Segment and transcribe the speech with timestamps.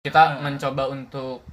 [0.00, 1.44] kita mencoba untuk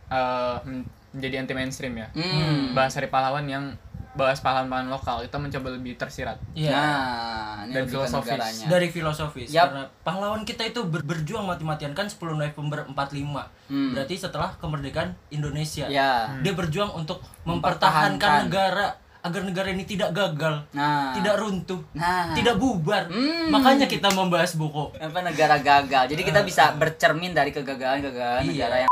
[0.63, 2.71] men- menjadi anti mainstream ya Hmm.
[2.71, 3.75] bahas hari pahlawan yang
[4.13, 6.71] bahas pahlawan-pahlawan lokal kita mencoba lebih tersirat Iya.
[6.71, 8.33] Nah, Dan ke filosofis.
[8.33, 8.65] negaranya.
[8.65, 9.63] Dari filosofis Yap.
[9.67, 13.45] karena pahlawan kita itu ber- berjuang mati-matian kan 10 November 45.
[13.67, 13.91] Hmm.
[13.91, 15.85] Berarti setelah kemerdekaan Indonesia.
[15.85, 16.39] Ya.
[16.39, 18.15] Dia berjuang untuk Mempertahankan.
[18.15, 18.87] mempertahankan negara
[19.27, 21.11] agar negara ini tidak gagal, Nah.
[21.11, 22.31] tidak runtuh, Nah.
[22.33, 23.11] tidak bubar.
[23.11, 23.51] Hmm.
[23.51, 24.95] Makanya kita membahas buku.
[24.97, 26.07] apa negara gagal.
[26.09, 28.51] Jadi kita bisa bercermin dari kegagalan-kegagalan Iya.
[28.55, 28.91] negara yang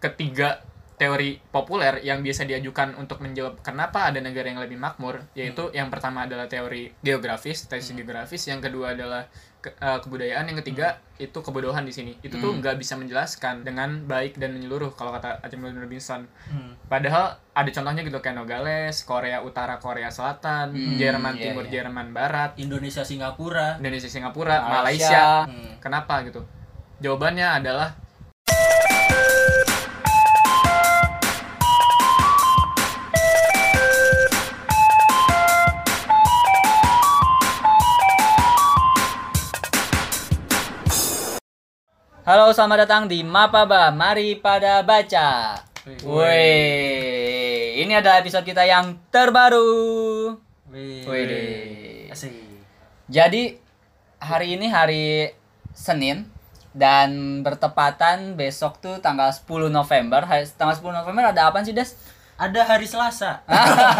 [0.00, 0.64] ketiga
[0.96, 5.88] teori populer yang biasa diajukan untuk menjawab kenapa ada negara yang lebih makmur yaitu yang
[5.88, 9.24] pertama adalah teori geografis tesis geografis yang kedua adalah
[9.60, 14.02] ke- eh, kebudayaan yang ketiga itu kebodohan di sini itu tuh nggak bisa menjelaskan dengan
[14.02, 16.72] baik dan menyeluruh kalau kata Aceh Robinson Hmm.
[16.86, 21.72] padahal ada contohnya gitu kayak Nogales Korea Utara Korea Selatan Jerman iya, Timur iya.
[21.78, 23.76] Jerman Barat Indonesia Singapura.
[23.76, 24.72] Indonesia Singapura Malaysia.
[24.72, 25.72] Malaysia, Hmm.
[25.78, 26.40] kenapa gitu
[26.98, 27.92] jawabannya adalah
[42.30, 43.90] Halo, selamat datang di Mapaba.
[43.90, 45.58] Mari pada baca.
[46.06, 50.38] Woi, ini adalah episode kita yang terbaru.
[50.70, 51.02] Wih.
[53.10, 53.58] Jadi
[54.22, 55.34] hari ini hari
[55.74, 56.30] Senin
[56.70, 60.22] dan bertepatan besok tuh tanggal 10 November.
[60.22, 61.98] Hari- Tanggal 10 November ada apa sih, Des?
[62.40, 63.44] Ada hari Selasa.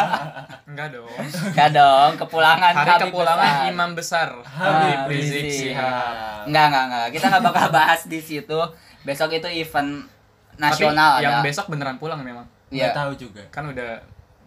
[0.70, 1.12] enggak dong
[1.46, 3.68] Enggak dong, kepulangan hari Habib kepulangan besar.
[3.68, 5.44] imam besar Habib Habib Rizik.
[5.50, 7.06] Sihab Enggak, enggak, enggak.
[7.12, 8.60] Kita enggak bakal bahas di situ.
[9.00, 10.08] Besok itu event
[10.56, 11.44] nasional Tapi yang ada.
[11.44, 12.96] besok beneran pulang memang Nggak Iya.
[12.96, 13.42] tahu juga.
[13.48, 14.00] kan udah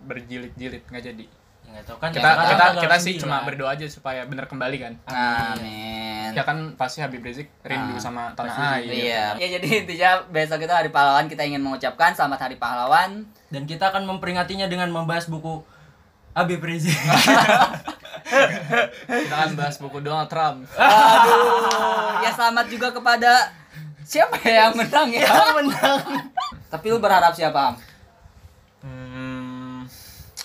[0.03, 1.42] berjilid-jilid nggak jadi Ya,
[1.73, 2.09] nggak tahu kan.
[2.09, 3.21] kita sekarang kita kita sih 9.
[3.21, 6.30] cuma berdoa aja supaya bener kembali kan Amin.
[6.31, 9.25] ya kan pasti Habib Rizik rindu Ah, sama tanah air Iya.
[9.35, 13.25] Ya jadi intinya besok itu hari pahlawan kita ingin mengucapkan selamat hari pahlawan.
[13.49, 15.61] Dan kita akan memperingatinya dengan membahas buku
[16.31, 16.93] Habib Rizik.
[19.05, 23.52] kita kan bahas buku Donald Trump Aduh, ya selamat juga kepada
[24.02, 25.27] siapa ya yang menang ya?
[25.53, 26.02] menang.
[26.67, 27.71] Tapi lu berharap siapa?
[27.71, 27.75] Am?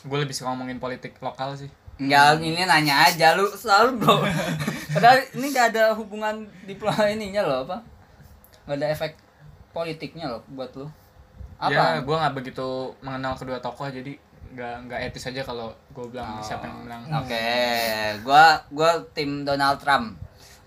[0.08, 4.22] Gue lebih suka ngomongin politik lokal sih Enggak, ini nanya aja lu selalu bro.
[4.94, 7.82] Padahal ini gak ada hubungan diploma ininya loh apa?
[8.64, 9.18] Gak ada efek
[9.68, 10.86] politiknya loh buat lu.
[11.58, 11.98] ya Apa?
[11.98, 12.66] gue nggak begitu
[13.02, 14.14] mengenal kedua tokoh jadi
[14.48, 16.41] nggak nggak etis aja kalau gue bilang Oh.
[16.41, 17.50] siapa yang menang Oke,
[18.22, 20.14] gua gua tim Donald Trump.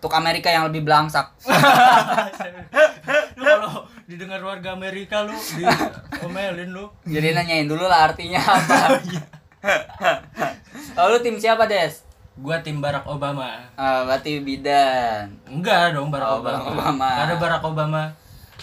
[0.02, 1.30] Untuk Amerika yang lebih belangsak.
[3.38, 6.90] lu kalau didengar warga Amerika lu diomelin lu.
[7.06, 8.98] Jadi nanyain dulu lah artinya apa.
[10.98, 12.02] Lalu tim siapa, Des?
[12.34, 13.70] Gua tim Barack Obama.
[13.78, 15.38] Ah, berarti bidan.
[15.46, 16.50] Enggak dong Barack Oh, Obama.
[16.50, 17.10] Barack Obama.
[17.22, 18.04] Ada Barack Obama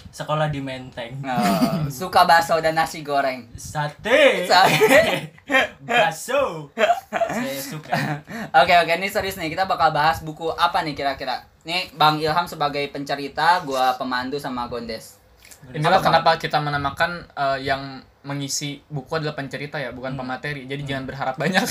[0.09, 1.19] sekolah di Menteng.
[1.21, 3.47] Oh, suka bakso dan nasi goreng.
[3.55, 4.45] Sate.
[4.45, 5.29] Saya-
[5.81, 6.69] Bakso.
[7.09, 7.95] Saya suka.
[8.55, 11.43] Oke oke ini serius nih kita bakal bahas buku apa nih kira-kira.
[11.63, 15.17] Nih Bang Ilham sebagai pencerita, gua pemandu sama Gondes.
[15.69, 20.69] inilah kenapa kita menamakan eh, yang mengisi buku adalah pencerita ya bukan pemateri.
[20.69, 21.65] Jadi jangan berharap banyak.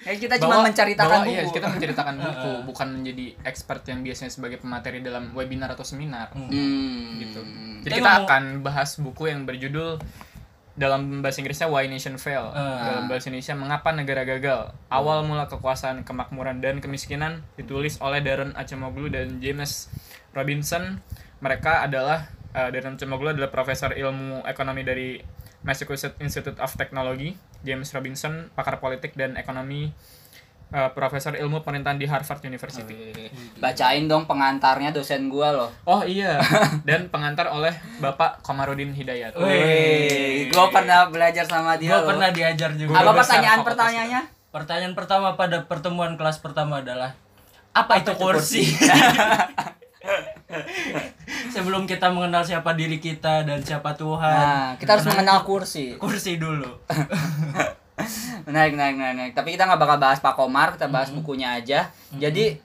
[0.00, 1.32] Ya kita cuma Bahwa- menceritakan bahwa, buku.
[1.32, 6.28] iya, kita menceritakan buku bukan menjadi expert yang biasanya sebagai pemateri dalam webinar atau seminar.
[6.30, 7.16] Hmm.
[7.16, 7.40] gitu.
[7.40, 7.80] Hmm.
[7.80, 9.96] jadi Tapi kita akan bahas buku yang berjudul
[10.72, 12.46] dalam bahasa Inggrisnya Why Nation Fail.
[12.46, 12.80] Ah.
[12.86, 14.72] dalam bahasa Indonesia Mengapa Negara Gagal?
[14.88, 19.88] Awal mula kekuasaan kemakmuran dan kemiskinan ditulis oleh Darren Acemoglu dan James
[20.30, 21.00] Robinson.
[21.40, 25.20] Mereka adalah eh, Darren Acemoglu adalah profesor ilmu ekonomi dari
[25.60, 29.92] Massachusetts Institute of Technology James Robinson pakar politik dan ekonomi
[30.72, 33.28] eh, profesor ilmu pemerintahan di Harvard University
[33.60, 35.70] Bacain dong pengantarnya dosen gua loh.
[35.84, 36.40] Oh iya,
[36.88, 39.36] dan pengantar oleh Bapak Komarudin Hidayat.
[39.36, 42.08] Wih, gua pernah belajar sama dia Gua loh.
[42.16, 42.96] pernah diajar juga.
[42.96, 44.22] Apa pertanyaan pertanyaannya?
[44.50, 47.14] Pertanyaan pertama pada pertemuan kelas pertama adalah
[47.70, 48.66] apa, itu kursi?
[51.54, 54.34] Sebelum kita mengenal siapa diri kita dan siapa Tuhan.
[54.34, 55.96] Nah, kita harus mengenal kursi.
[56.00, 56.68] kursi dulu.
[58.48, 59.32] Menarik, menarik, menarik.
[59.36, 61.92] Tapi kita nggak bakal bahas Pak Komar, kita bahas bukunya aja.
[62.16, 62.56] Jadi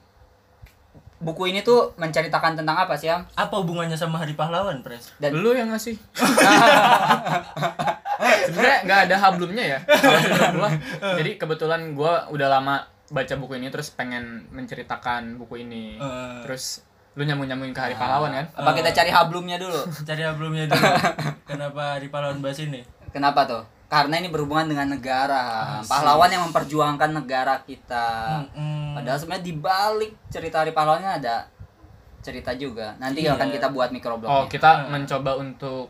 [1.20, 3.28] buku ini tuh menceritakan tentang apa sih, Am?
[3.36, 5.12] Apa hubungannya sama Hari Pahlawan, Pres?
[5.20, 5.96] Dan Lu yang ngasih.
[8.48, 9.78] Sebenarnya nggak ada hablumnya ya.
[11.20, 16.00] Jadi kebetulan gua udah lama baca buku ini terus pengen menceritakan buku ini.
[16.00, 16.40] Eh.
[16.48, 16.85] Terus
[17.16, 18.44] lu nyambung-nyambungin ke hari pahlawan kan?
[18.52, 19.80] apa kita cari hablumnya dulu?
[20.08, 20.84] Cari sebelumnya dulu.
[21.50, 22.84] Kenapa Hari Pahlawan bahas ini?
[23.08, 23.64] Kenapa tuh?
[23.88, 25.80] Karena ini berhubungan dengan negara.
[25.80, 25.88] Asik.
[25.88, 28.44] Pahlawan yang memperjuangkan negara kita.
[28.44, 29.00] Mm-mm.
[29.00, 31.48] Padahal sebenarnya di balik cerita Hari Pahlawannya ada
[32.20, 32.98] cerita juga.
[33.00, 33.38] Nanti Iya.
[33.38, 34.28] akan kita buat microblog.
[34.28, 35.88] Oh, kita mencoba untuk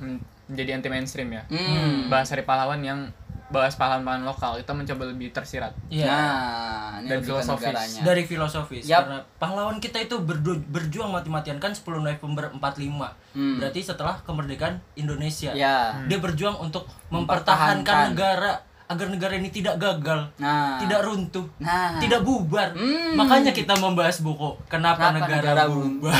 [0.00, 0.18] men-
[0.50, 1.46] menjadi anti mainstream ya.
[1.46, 2.10] Hmm.
[2.10, 3.06] Bahas hari pahlawan yang
[3.50, 5.74] bahas pahlawan-pahlawan lokal itu mencoba lebih tersirat.
[5.86, 6.06] Iya.
[6.06, 7.66] Nah, ini ke filosofis.
[7.66, 8.00] negaranya.
[8.00, 8.98] Dari filosofis Yap.
[9.00, 13.10] karena pahlawan kita itu berdu- berjuang mati-matian kan 10 November 45.
[13.32, 13.58] Hmm.
[13.58, 15.50] Berarti setelah kemerdekaan Indonesia.
[15.52, 15.98] Ya.
[16.04, 17.82] Dia berjuang untuk Mempertahankan.
[17.82, 18.52] mempertahankan negara
[18.86, 20.74] agar negara ini tidak gagal, Nah.
[20.76, 21.94] tidak runtuh, Nah.
[21.98, 22.70] tidak bubar.
[22.72, 23.14] Hmm.
[23.14, 26.10] Makanya kita membahas buku Kenapa, Kenapa negara, negara bubar.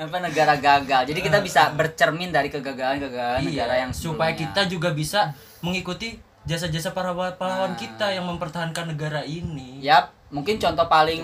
[0.00, 1.02] apa negara gagal.
[1.06, 4.42] Jadi kita bisa bercermin dari kegagalan-kegagalan negara yang supaya sebelumnya.
[4.48, 5.20] kita juga bisa
[5.60, 7.78] mengikuti jasa-jasa para pahlawan Nah.
[7.78, 9.80] kita yang mempertahankan negara ini.
[9.80, 11.22] Yap, mungkin contoh paling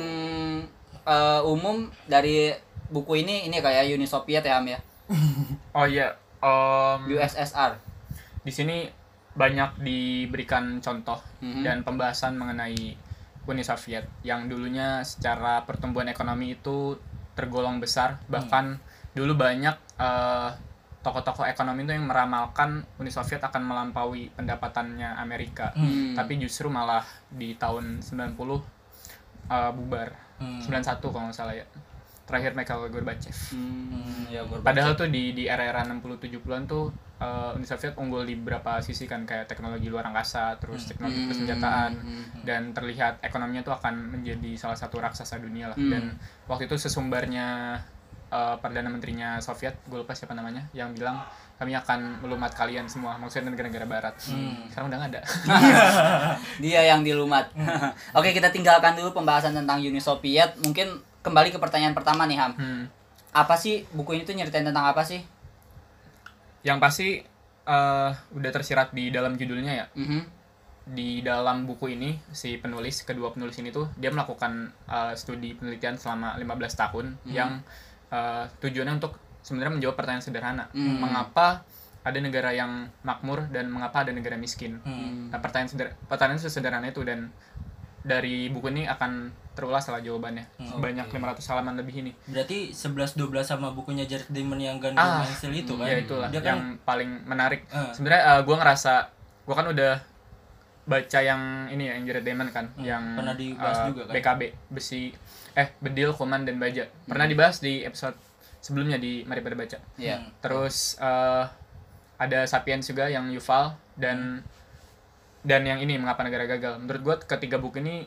[1.02, 2.50] eh, umum dari
[2.86, 4.78] buku ini ini kayak Uni Soviet ya Am ya.
[5.72, 7.78] Oh iya, em, USSR.
[8.40, 8.86] di sini
[9.32, 11.62] banyak diberikan contoh Mhm.
[11.62, 12.94] dan pembahasan mengenai
[13.44, 16.98] Uni Soviet yang dulunya secara pertumbuhan ekonomi itu
[17.32, 18.78] tergolong besar bahkan
[19.12, 20.50] dulu banyak eh,
[21.06, 26.18] tokoh-tokoh ekonomi itu yang meramalkan Uni Soviet akan melampaui pendapatannya Amerika Hmm.
[26.18, 28.58] tapi justru malah di tahun 90
[29.46, 30.58] eh, bubar Hmm.
[30.60, 31.64] 91 kalau nggak salah ya
[32.26, 34.66] terakhir Mikhail Gorbachev Hmm, ya Gorbachev.
[34.66, 39.06] Padahal tuh di di era-era 60 70-an tuh eh, Uni Soviet unggul di beberapa sisi
[39.06, 44.12] kan kayak teknologi luar angkasa, terus teknologi Hmm, persenjataan hmm, dan terlihat ekonominya tuh akan
[44.12, 45.78] menjadi salah satu raksasa dunia lah.
[45.78, 45.88] Hmm.
[45.88, 46.04] Dan
[46.44, 47.78] waktu itu sesumbarnya
[48.36, 51.24] eh, perdana menterinya Soviet, gue lupa siapa namanya, yang bilang
[51.56, 54.14] kami akan melumat kalian semua, maksudnya negara-negara barat.
[54.28, 54.68] Hmm.
[54.68, 55.22] Sekarang udah nggak ada.
[56.64, 57.48] Dia yang dilumat.
[58.18, 60.52] Oke, kita tinggalkan dulu pembahasan tentang Uni Soviet.
[60.60, 62.52] Mungkin kembali ke pertanyaan pertama nih Ham.
[62.60, 62.84] Hmm.
[63.32, 65.24] Apa sih buku ini tuh nyeritain tentang apa sih?
[66.60, 67.08] Yang pasti
[67.64, 69.88] eh, udah tersirat di dalam judulnya ya.
[69.96, 70.36] Mhm.
[70.86, 75.98] di dalam buku ini si penulis kedua penulis ini tuh dia melakukan uh, studi penelitian
[75.98, 76.46] selama 15
[76.78, 77.58] tahun yang
[78.08, 80.98] uh, tujuannya untuk sebenarnya menjawab pertanyaan sederhana Hmm.
[80.98, 81.62] mengapa
[82.00, 82.70] ada negara yang
[83.00, 85.28] makmur dan mengapa ada negara miskin Hmm.
[85.28, 87.30] nah pertanyaan seder pertanyaan sesederhana itu dan
[88.00, 93.16] dari buku ini akan terulas lah jawabannya Hmm, banyak 500 halaman lebih ini Berarti 11
[93.16, 95.86] 12 sama bukunya Jared Diamond yang Gundam Ah, Pencil itu kan.
[95.86, 97.90] ya itulah Dia yang kan paling menarik Ah.
[97.90, 98.92] sebenarnya uh, gue ngerasa
[99.42, 99.94] gue kan udah
[100.84, 104.14] baca yang ini ya yang Jared Diamond kan Hmm, yang pernah dibahas uh, juga kan?
[104.14, 105.10] BKB besi
[105.56, 108.14] eh bedil kuman dan baja pernah dibahas di episode
[108.60, 110.16] sebelumnya di mari pada baca Iya.
[110.18, 110.28] Hmm.
[110.38, 111.48] terus uh,
[112.16, 114.44] ada sapiens juga yang Yuval dan
[115.40, 118.02] dan yang ini mengapa negara gagal menurut gue ketiga buku ini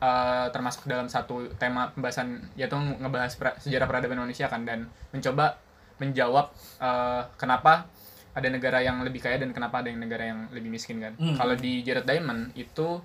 [0.00, 5.60] uh, termasuk dalam satu tema pembahasan yaitu ngebahas pra- sejarah peradaban Indonesia kan dan mencoba
[5.96, 6.48] menjawab
[6.78, 7.84] uh, kenapa
[8.30, 11.36] ada negara yang lebih kaya dan kenapa ada yang negara yang lebih miskin kan Hmm.
[11.36, 13.02] kalau di Jared Diamond itu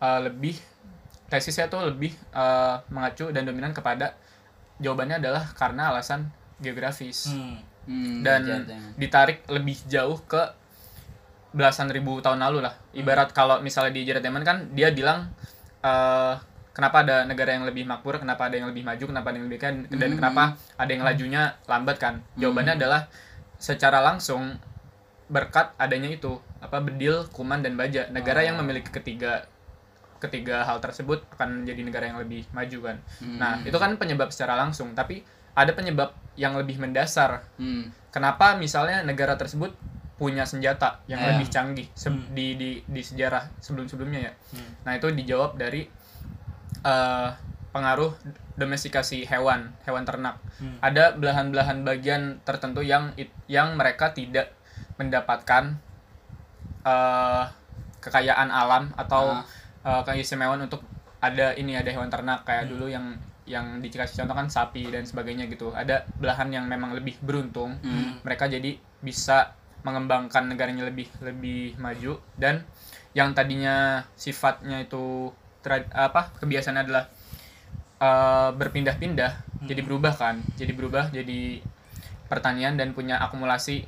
[0.00, 0.58] uh, lebih
[1.32, 4.12] tesisnya tuh lebih uh, mengacu dan dominan kepada
[4.76, 6.28] jawabannya adalah karena alasan
[6.60, 7.56] geografis Hmm.
[7.82, 10.42] Hmm, dan belajar dengan- ditarik lebih jauh ke
[11.50, 12.76] belasan ribu tahun lalu lah.
[12.92, 15.32] Ibarat kalau misalnya di Jared Diamond kan dia bilang
[15.80, 16.34] eh,
[16.70, 19.58] kenapa ada negara yang lebih makmur, kenapa ada yang lebih maju, kenapa ada yang lebih
[19.58, 20.16] kaya, dan Hmm.
[20.16, 20.42] kenapa
[20.78, 22.14] ada yang lajunya lambat kan.
[22.34, 23.10] Jawabannya adalah
[23.58, 24.56] secara langsung
[25.26, 28.06] berkat adanya itu apa bedil, kuman dan baja.
[28.08, 29.42] Negara yang memiliki ketiga
[30.22, 32.96] ketiga hal tersebut akan menjadi negara yang lebih maju kan.
[33.20, 35.20] Nah, itu kan penyebab secara langsung, tapi
[35.52, 37.92] ada penyebab yang lebih mendasar Hmm.
[38.08, 39.76] kenapa misalnya negara tersebut
[40.16, 41.28] punya senjata yang Ya.
[41.28, 42.24] lebih canggih se- Hmm.
[42.30, 44.70] di, di di sejarah sebelum sebelumnya ya Hmm.
[44.80, 45.84] nah itu dijawab dari
[46.80, 47.28] eh,
[47.68, 48.16] pengaruh
[48.54, 50.80] domestikasi hewan hewan ternak Hmm.
[50.80, 53.12] ada belahan-belahan bagian tertentu yang
[53.44, 54.56] yang mereka tidak
[54.96, 55.76] mendapatkan
[56.82, 57.44] eh,
[58.00, 59.44] kekayaan alam atau Ah.
[59.82, 60.82] Keistimewaan untuk
[61.22, 65.50] ada ini ada hewan ternak kayak dulu yang yang dikasih contoh kan sapi dan sebagainya
[65.50, 65.74] gitu.
[65.74, 67.78] Ada belahan yang memang lebih beruntung.
[67.82, 68.22] Hmm.
[68.22, 72.22] mereka jadi bisa mengembangkan negaranya lebih lebih maju.
[72.38, 72.62] Dan
[73.12, 77.04] yang tadinya sifatnya itu tra- apa kebiasaannya adalah
[77.98, 79.32] eh, berpindah-pindah
[79.66, 80.42] jadi berubah kan.
[80.58, 81.62] Jadi berubah jadi
[82.30, 83.84] pertanian dan punya akumulasi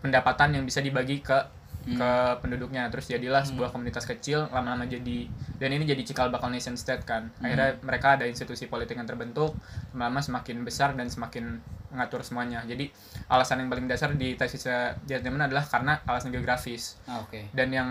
[0.00, 1.59] pendapatan yang bisa dibagi ke
[1.90, 6.74] ke penduduknya terus jadilah sebuah komunitas kecil lama-lama jadi dan ini jadi cikal bakal nation
[6.74, 9.56] state kan akhirnya mereka ada institusi politik yang terbentuk
[9.90, 11.58] lama-lama semakin besar dan semakin
[11.90, 12.86] mengatur semuanya jadi
[13.26, 14.66] alasan yang paling dasar di tesis
[15.04, 17.50] Diamond adalah karena alasan geografis Ah, Oke.
[17.50, 17.88] dan yang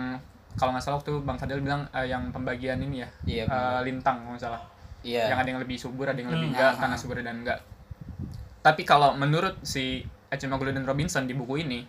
[0.54, 3.44] kalau nggak salah waktu Bang Fadil bilang eh, yang pembagian ini ya Iya.
[3.44, 3.82] eh, benar.
[3.84, 4.62] lintang kalau nggak salah
[5.00, 5.28] Iya.
[5.28, 6.56] yang ada yang lebih subur ada yang lebih Hmm.
[6.56, 6.80] enggak Aha.
[6.80, 7.60] tanah subur dan enggak
[8.60, 11.82] tapi kalau menurut si Acemoglu dan Robinson di buku ini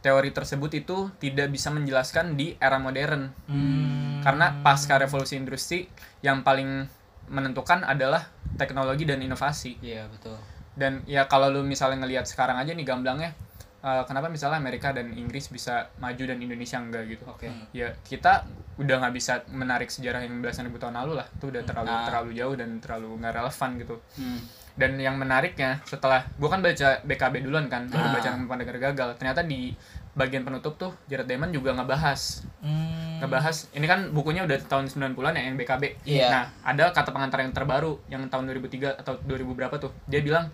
[0.00, 4.20] teori tersebut itu tidak bisa menjelaskan di era modern Hmm.
[4.20, 5.88] karena pasca revolusi industri
[6.20, 6.88] yang paling
[7.26, 10.34] menentukan adalah teknologi dan inovasi Iya, betul.
[10.72, 13.32] dan ya kalau lu misalnya ngelihat sekarang aja nih gamblangnya
[13.78, 17.48] eh, kenapa misalnya Amerika dan Inggris bisa maju dan Indonesia enggak gitu Oke.
[17.70, 18.44] ya kita
[18.76, 22.04] udah nggak bisa menarik sejarah yang belasan ribu tahun lalu lah itu udah terlalu Ah.
[22.04, 24.40] terlalu jauh dan terlalu nggak relevan gitu Hmm.
[24.80, 28.12] Dan yang menariknya setelah gua kan baca BKB duluan kan baru Ah.
[28.16, 29.76] baca Nama negara gagal ternyata di
[30.10, 33.20] bagian penutup tuh Jared Diamond juga ngebahas Hmm.
[33.22, 35.84] ngebahas ini kan bukunya udah tahun 90-an ya yang BKB.
[36.02, 36.26] Iya.
[36.32, 39.92] Nah, ada kata pengantar yang terbaru yang tahun 2003 atau 2000 berapa tuh.
[40.08, 40.48] Dia bilang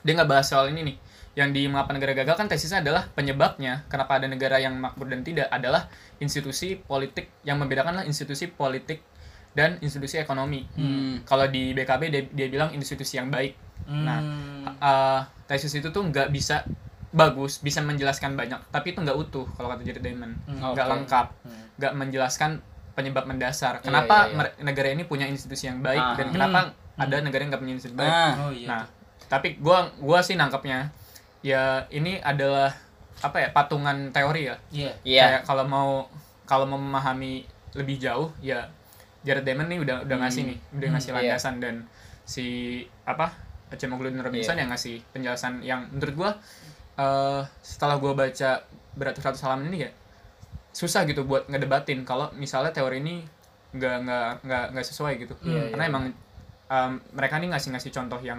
[0.00, 0.96] dia nggak bahas soal ini nih.
[1.38, 5.22] Yang di mengapa negara gagal kan tesisnya adalah penyebabnya kenapa ada negara yang makmur dan
[5.22, 5.86] tidak adalah
[6.18, 9.04] institusi politik yang membedakan lah institusi politik
[9.52, 10.62] dan institusi ekonomi.
[10.72, 11.20] Hmm.
[11.22, 13.54] Kalau di BKB dia, dia bilang institusi yang baik.
[13.84, 14.64] Nah, Hmm.
[14.76, 16.62] uh, tesis itu tuh nggak bisa
[17.10, 20.92] bagus, bisa menjelaskan banyak, tapi itu nggak utuh kalau kata Jared Diamond, Hmm, nggak oke.
[20.94, 21.62] lengkap, Hmm.
[21.74, 22.50] nggak menjelaskan
[22.92, 23.74] penyebab mendasar.
[23.76, 24.36] Iya, Kenapa iya, iya.
[24.36, 26.14] mer- negara ini punya institusi yang baik Ah.
[26.14, 26.58] dan kenapa
[26.96, 28.12] ada negara yang nggak punya institusi baik?
[28.12, 28.66] Ah, Oh iya.
[28.68, 28.82] Nah,
[29.26, 30.94] tapi gua gua sih nangkepnya
[31.40, 32.70] ya ini adalah
[33.18, 34.56] apa ya patungan teori ya.
[34.70, 34.92] Iya.
[35.02, 35.22] iya.
[35.24, 35.90] Kayak kalau mau
[36.44, 37.42] kalau mau memahami
[37.72, 38.70] lebih jauh ya
[39.20, 41.16] Jared Diamond nih udah udah ngasih nih, udah ngasih iya.
[41.20, 41.74] landasan dan
[42.24, 42.46] si
[43.04, 43.32] apa
[43.70, 44.66] Acemoglu dan Robinson Iya.
[44.66, 46.30] yang ngasih penjelasan yang menurut gua
[46.96, 48.64] eh setelah gua baca
[48.96, 49.90] beratus-ratus halaman ini ya
[50.70, 53.22] susah gitu buat ngedebatin kalau misalnya teori ini
[53.70, 55.90] nggak nggak nggak nggak sesuai gitu Iya, karena iya.
[55.90, 56.04] emang
[56.70, 58.38] em, mereka nih ngasih ngasih contoh yang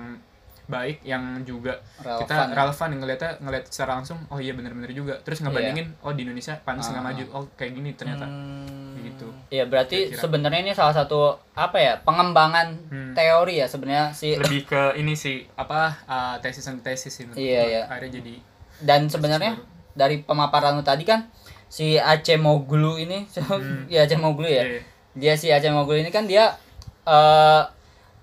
[0.72, 2.56] baik yang juga Relevan kita ya.
[2.56, 6.02] relevan ngeliatnya ngeliat secara langsung oh iya bener-bener juga terus ngebandingin Iya.
[6.02, 7.08] oh di Indonesia pantas nggak Ah.
[7.12, 8.96] maju oh kayak gini ternyata Hmm.
[8.98, 11.20] gitu Iya, berarti sebenarnya ini salah satu
[11.52, 11.94] apa ya?
[12.00, 13.12] Pengembangan Hmm.
[13.12, 17.60] teori ya sebenarnya si lebih ke ini sih apa uh, tesis tesis sih menurut Iya,
[17.60, 17.68] gua.
[17.68, 17.82] iya.
[17.86, 18.36] akhirnya jadi
[18.82, 19.60] dan sebenarnya
[19.92, 21.28] dari pemaparan lu tadi kan
[21.68, 23.28] si Aceh Moglu ini
[23.92, 24.64] ya Aceh Moglu ya.
[24.64, 26.56] iya, Dia si Aceh Moglu ini kan dia
[27.04, 27.62] eh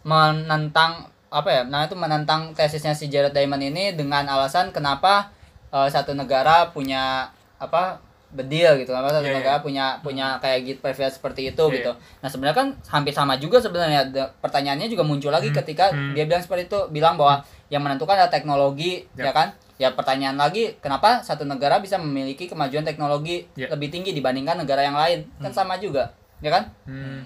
[0.03, 1.63] menentang apa ya?
[1.63, 5.29] Nah, itu menentang tesisnya si Jared Diamond ini dengan alasan kenapa
[5.69, 9.65] eh, satu negara punya apa bedil gitu kenapa satu Iya, negara iya.
[9.65, 13.57] punya punya kayak gitu privilege seperti itu Iya, gitu nah sebenarnya kan hampir sama juga
[13.57, 14.05] sebenarnya
[14.39, 16.13] pertanyaannya juga muncul lagi ketika hmm.
[16.13, 19.25] dia bilang seperti itu bilang bahwa yang menentukan adalah teknologi Yap.
[19.25, 23.65] ya kan ya pertanyaan lagi kenapa satu negara bisa memiliki kemajuan teknologi Ya.
[23.69, 27.25] lebih tinggi dibandingkan negara yang lain kan sama juga ya kan Hmm.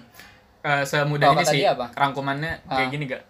[0.63, 1.91] Eh, semudah ini sih apa?
[1.93, 2.93] rangkumannya kayak Ah.
[2.93, 3.23] gini gak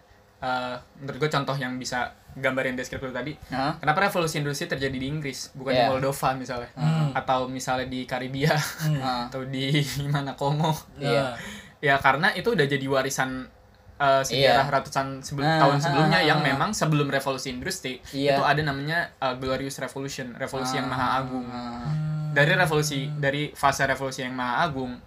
[0.42, 3.78] Eh, menurut gue contoh yang bisa gambarin deskripsi tadi Hah?
[3.78, 5.86] kenapa revolusi industri terjadi di Inggris bukan Iya.
[5.86, 7.14] di Moldova misalnya Hmm.
[7.14, 8.50] atau misalnya di Karibia
[8.98, 9.26] Ah.
[9.30, 9.70] atau di
[10.10, 11.38] mana Kongo Iya.
[11.78, 13.46] ya karena itu udah jadi warisan
[13.94, 16.44] eh, sejarah ratusan sebelum Ah, tahun ah, sebelumnya ah, yang ah.
[16.44, 18.34] memang sebelum revolusi industri Iya.
[18.34, 21.86] itu ada namanya eh, glorious revolution revolusi yang maha agung Ah.
[22.32, 24.98] dari revolusi dari fase revolusi yang maha agung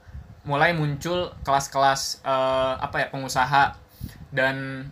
[0.44, 3.75] mulai muncul kelas-kelas eh, apa ya pengusaha
[4.32, 4.88] dan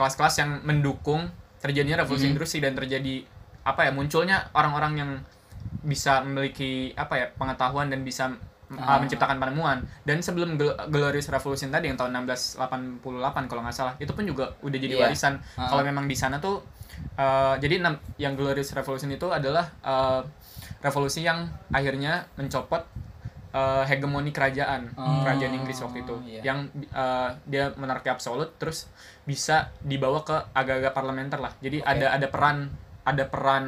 [0.00, 1.28] kelas-kelas yang mendukung
[1.60, 2.32] terjadinya revolusi Mhm.
[2.32, 3.20] industri dan terjadi
[3.60, 5.10] apa ya munculnya orang-orang yang
[5.84, 8.32] bisa memiliki apa ya pengetahuan dan bisa
[8.70, 13.04] uh, menciptakan penemuan dan sebelum Gl- Glorious Revolution tadi yang tahun 1688
[13.44, 15.02] kalau nggak salah itu pun juga udah jadi Iya.
[15.04, 15.68] warisan Ah.
[15.68, 16.64] kalau memang di sana tuh
[17.16, 17.82] uh, jadi
[18.16, 20.24] yang Glorious Revolution itu adalah uh,
[20.80, 22.80] revolusi yang akhirnya mencopot
[23.50, 26.40] uh, hegemoni kerajaan Oh, kerajaan Inggris waktu itu iya.
[26.44, 26.58] yang
[26.90, 28.86] uh, dia monarki absolut terus
[29.22, 31.88] bisa dibawa ke agak-agak parlementer lah jadi Oke.
[31.88, 32.56] ada ada peran
[33.00, 33.64] ada peran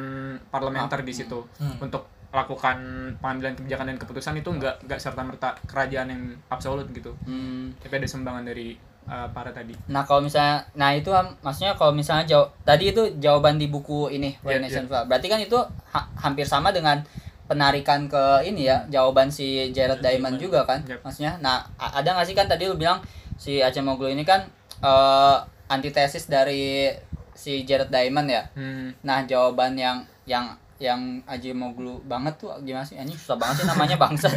[0.47, 1.77] parlementer Ah, di situ Hmm.
[1.79, 2.77] untuk lakukan
[3.17, 7.77] pengambilan kebijakan dan keputusan itu nggak nggak serta merta kerajaan yang absolut gitu Hmm.
[7.77, 8.73] tapi ada sumbangan dari
[9.03, 13.55] uh, para tadi Nah kalau misalnya, nah itu maksudnya kalau misalnya jawab tadi itu jawaban
[13.55, 15.05] di buku ini Iya, Renaissance File.
[15.05, 17.05] Berarti kan itu ha- hampir sama dengan
[17.53, 20.99] penarikan ke ini ya jawaban si Jared Diamond juga kan, Yep.
[21.01, 21.37] maksudnya.
[21.37, 22.97] Nah ada nggak sih kan tadi lu bilang
[23.35, 24.41] si Acemoglu ini kan
[24.81, 25.37] eh,
[25.69, 26.89] antitesis dari
[27.31, 28.43] si Jared Diamond ya.
[28.51, 32.95] hmm, Nah jawaban yang yang yang Acemoglu banget tuh gimana sih?
[32.95, 34.27] Ini susah banget sih namanya bangsa.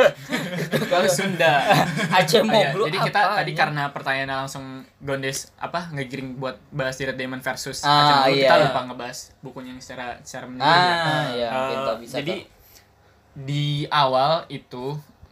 [0.90, 1.52] kalau Sunda
[2.18, 3.58] Acemoglu jadi kita apa tadi ini?
[3.58, 4.64] karena pertanyaannya langsung
[4.98, 8.42] gondes apa ngegiring buat bahas Jared Diamond versus Ah, Acemoglu, iya.
[8.42, 10.96] kita lupa ngebahas bukunya yang secara secara menyeluruh ya.
[10.96, 12.48] Ah, iya, Eh, mungkin tuh bisa jadi tuh.
[13.36, 14.84] di awal itu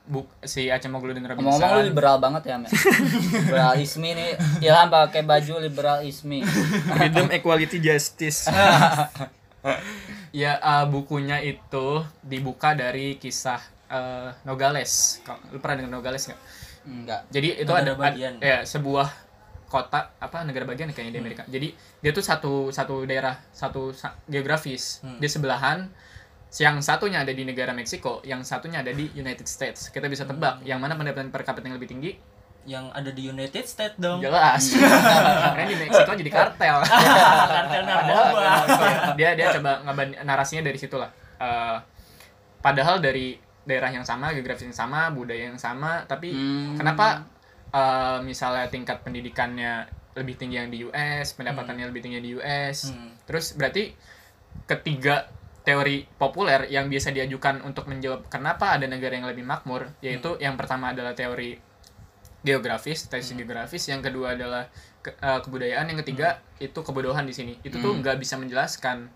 [0.05, 2.71] buk, si Acemoglu dan Robinson Ngomong-ngomong lu liberal banget ya, Men.
[3.35, 4.31] liberal ismi nih.
[4.63, 6.41] Ilham pakai baju liberal ismi.
[6.89, 8.49] Freedom, Equality, Justice.
[10.33, 15.23] Ya eh, bukunya itu dibuka dari kisah eh, Nogales.
[15.51, 16.41] Lu pernah dengar Nogales nggak?
[16.89, 17.21] Enggak.
[17.29, 18.33] Jadi itu Negara ada bagian.
[18.41, 19.09] ya sebuah
[19.69, 21.45] kota apa negara bagian kayaknya di Amerika.
[21.45, 21.69] Jadi
[22.01, 25.05] dia tuh satu satu daerah satu sa- geografis.
[25.05, 25.21] Hmm.
[25.21, 25.89] Dia sebelahan.
[26.49, 29.93] Yang satunya ada di negara Meksiko, yang satunya ada di United States.
[29.93, 32.17] Kita bisa tebak yang mana pendapatan per kapita yang lebih tinggi.
[32.69, 34.21] Yang ada di United States dong.
[34.21, 34.77] jelas
[35.49, 36.77] karena di Meksiko jadi kartel
[37.51, 38.53] Kartel narkoba.
[39.17, 41.09] dia dia coba ngeban narasinya dari situ lah
[41.39, 41.77] Eh,
[42.59, 46.75] padahal dari daerah yang sama geografis yang sama budaya yang sama tapi Hmm.
[46.75, 47.23] kenapa
[47.71, 53.15] eh, misalnya tingkat pendidikannya lebih tinggi yang di US pendapatannya lebih tinggi di US Hmm.
[53.23, 53.95] terus berarti
[54.65, 60.35] ketiga teori populer yang biasa diajukan untuk menjawab kenapa ada negara yang lebih makmur yaitu
[60.39, 61.55] yang pertama adalah teori
[62.49, 64.65] geografis tesis geografis yang kedua adalah
[64.99, 66.29] ke- eh, kebudayaan yang ketiga
[66.59, 67.61] itu kebodohan di sini.
[67.61, 69.13] Itu tuh nggak bisa menjelaskan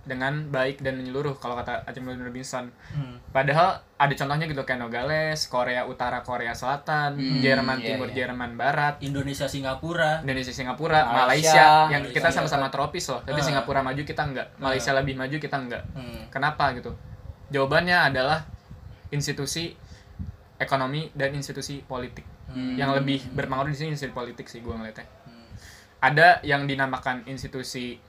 [0.00, 2.72] dengan baik dan menyeluruh kalau kata Aceh Robinson.
[2.88, 3.20] Hmm.
[3.28, 8.24] padahal ada contohnya gitu kayak Nogales Korea Utara Korea Selatan Hmm, Jerman iya, Timur iya.
[8.24, 8.96] Jerman Barat.
[9.00, 10.24] Indonesia Singapura.
[10.24, 11.20] Indonesia Singapura Malaysia,
[11.52, 12.16] Malaysia, yang Malaysia.
[12.16, 13.20] kita sama-sama tropis loh.
[13.20, 13.44] Tapi Ah.
[13.44, 16.24] Singapura maju kita enggak Malaysia lebih maju kita enggak Hmm.
[16.28, 16.96] kenapa gitu?
[17.50, 18.48] Jawabannya adalah
[19.10, 19.76] institusi
[20.56, 22.80] ekonomi dan institusi politik Hmm.
[22.80, 25.04] yang lebih berpengaruh di sini institusi politik sih gue ngeliatnya.
[25.04, 25.46] Hmm.
[25.98, 28.00] ada yang dinamakan institusi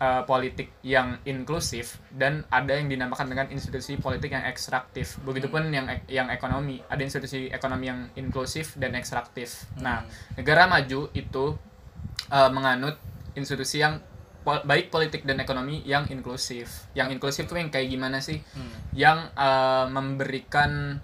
[0.00, 5.18] uh, politik yang inklusif dan ada yang dinamakan dengan institusi politik yang ekstraktif.
[5.22, 6.82] Begitupun yang ek- yang ekonomi.
[6.86, 9.68] Ada institusi ekonomi yang inklusif dan ekstraktif.
[9.78, 10.02] Nah
[10.38, 11.44] negara maju itu
[12.30, 12.98] uh, menganut
[13.34, 13.98] institusi yang
[14.44, 16.86] pol- baik politik dan ekonomi yang inklusif.
[16.94, 18.38] Yang inklusif tuh yang kayak gimana sih?
[18.54, 18.72] Hmm.
[18.94, 21.00] yang uh, memberikan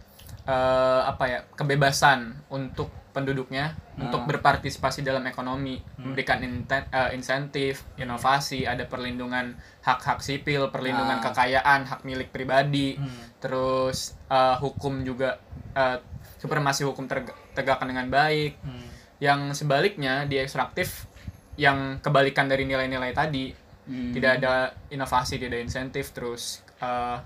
[0.47, 8.63] uh, apa ya kebebasan untuk penduduknya untuk berpartisipasi dalam ekonomi memberikan inten- uh, insentif inovasi
[8.65, 11.25] ada perlindungan hak-hak sipil perlindungan Ah.
[11.27, 13.11] kekayaan hak milik pribadi Hmm.
[13.43, 15.43] terus uh, hukum juga
[15.75, 15.99] uh,
[16.39, 17.11] supremasi hukum
[17.53, 18.87] tegakkan dengan baik Hmm.
[19.19, 21.11] yang sebaliknya di ekstraktif
[21.59, 23.51] yang kebalikan dari nilai-nilai tadi
[23.85, 24.15] Hmm.
[24.15, 27.19] tidak ada inovasi tidak ada insentif terus uh,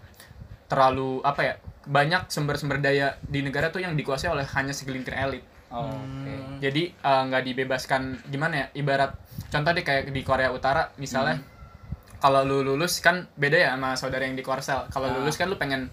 [0.65, 1.55] terlalu apa ya
[1.87, 6.61] banyak sumber-sumber daya di negara tuh yang dikuasai oleh hanya segelintir elit Oh, oke.
[6.61, 9.11] jadi uh, nggak dibebaskan gimana ya ibarat
[9.49, 11.43] contoh deh kayak di Korea Utara misalnya
[12.17, 15.15] kalau lu lulus kan beda ya sama saudara yang di Korsel kalau Ah.
[15.17, 15.91] lulus kan lu pengen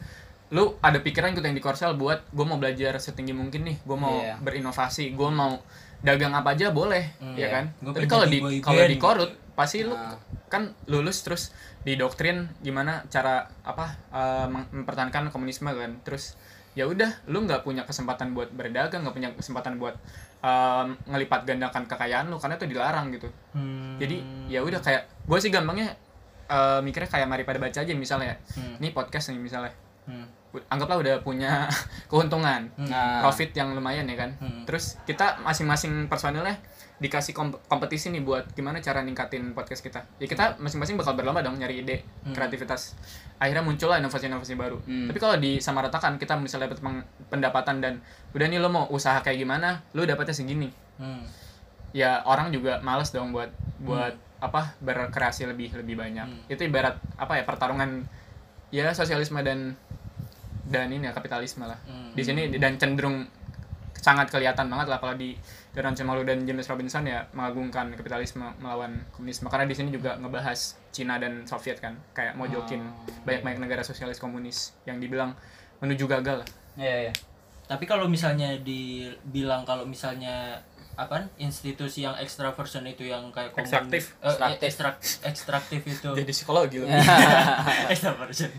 [0.49, 3.97] lu ada pikiran gitu yang di Korsel buat gue mau belajar setinggi mungkin nih gue
[3.97, 4.38] mau Iya.
[4.38, 5.58] berinovasi gue mau
[5.99, 7.47] dagang apa aja boleh Hmm, ya iya.
[7.51, 10.15] kan Gua tapi kalau di kalau di korut pasti lu Ah.
[10.47, 16.35] kan lulus terus didoktrin gimana cara apa uh, mem- mempertahankan komunisme kan terus
[16.71, 19.95] ya udah lu nggak punya kesempatan buat berdagang nggak punya kesempatan buat
[20.39, 23.95] um, ngelipat gandakan kekayaan lu karena itu dilarang gitu Hmm.
[23.97, 25.95] jadi ya udah kayak gue sih gampangnya
[26.47, 28.79] uh, mikirnya kayak mari pada baca aja misalnya Hmm.
[28.79, 29.71] ini podcast nih misalnya
[30.03, 30.25] Hmm.
[30.67, 31.71] Anggaplah udah punya
[32.11, 34.35] keuntungan Nah, profit yang lumayan ya kan.
[34.37, 34.63] Hmm.
[34.63, 36.59] terus kita masing-masing personilnya
[36.97, 40.05] dikasih kom- kompetisi nih buat gimana cara ningkatin podcast kita.
[40.17, 42.93] Ya kita masing-masing bakal berlomba dong nyari ide kreativitas.
[43.37, 44.77] Akhirnya muncullah inovasi-inovasi baru.
[44.81, 45.09] Hmm.
[45.09, 46.83] tapi kalau disamaratakan kita misalnya dapat
[47.25, 47.93] pendapatan dan
[48.31, 50.69] udah nih lo mau usaha kayak gimana lo dapatnya segini.
[50.97, 51.25] Hmm.
[51.91, 53.49] ya orang juga males dong buat
[53.81, 56.27] buat apa berkreasi lebih lebih banyak.
[56.27, 56.45] Hmm.
[56.47, 58.05] itu ibarat apa ya pertarungan
[58.69, 59.73] ya sosialisme dan
[60.71, 62.12] dan ini ya kapitalisme lah Hmm.
[62.12, 63.27] di sini dan cenderung
[63.93, 65.38] sangat kelihatan banget lah kalau di
[65.69, 70.57] Daran Cemalu dan James Robinson ya mengagungkan kapitalisme melawan komunisme karena di sini juga ngebahas
[70.89, 75.38] Cina dan Soviet kan kayak mojokin Oh, banyak-banyak negara sosialis komunis yang dibilang
[75.77, 77.13] menuju gagal lah Iya, iya.
[77.63, 80.60] Tapi kalau misalnya dibilang kalau misalnya
[81.01, 84.03] apa institusi yang extraversion itu yang kayak komun- Ekstraktif.
[84.15, 84.61] eh, Ekstraktif.
[84.63, 86.87] ekstrak ekstraktif itu jadi psikologi loh
[87.87, 88.51] extraversion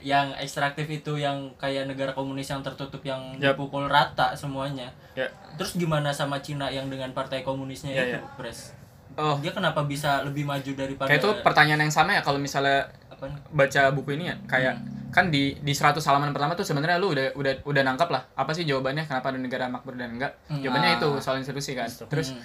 [0.00, 3.54] yang ekstraktif itu yang kayak negara komunis yang tertutup yang Yap.
[3.54, 8.22] dipukul rata semuanya ya terus gimana sama Cina yang dengan partai komunisnya Ya, itu ya.
[8.34, 8.76] pres
[9.14, 12.86] oh dia kenapa bisa lebih maju daripada kayak itu pertanyaan yang sama ya kalau misalnya
[13.18, 14.36] apa baca buku ini ya?
[14.46, 14.78] Kayak
[15.08, 18.22] kan di di 100 halaman pertama tuh sebenarnya lu udah udah udah nangkap lah.
[18.32, 19.04] Apa sih jawabannya?
[19.04, 20.38] Kenapa ada negara makmur dan enggak?
[20.46, 20.60] Hmm.
[20.60, 20.96] jawabannya Ah.
[20.96, 21.90] itu soal institusi kan.
[21.90, 22.42] Terus Hmm.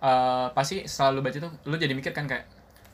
[0.00, 2.46] eh, pasti selalu baca tuh lu jadi mikir kan kayak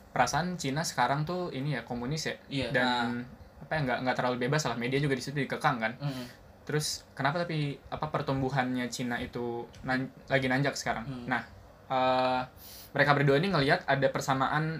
[0.09, 2.35] perasaan Cina sekarang tuh ini ya komunis ya?
[2.49, 2.67] Iya.
[2.71, 3.21] dan
[3.59, 4.73] apa ya nggak nggak terlalu bebas lah.
[4.75, 5.93] Media juga di situ dikekang kan.
[5.95, 6.25] Hmm.
[6.61, 11.01] terus kenapa tapi apa pertumbuhannya Cina itu nan- lagi nanjak sekarang?
[11.03, 11.25] Hmm.
[11.25, 11.41] nah
[11.87, 12.41] eh,
[12.89, 14.77] mereka berdua ini ngelihat ada persamaan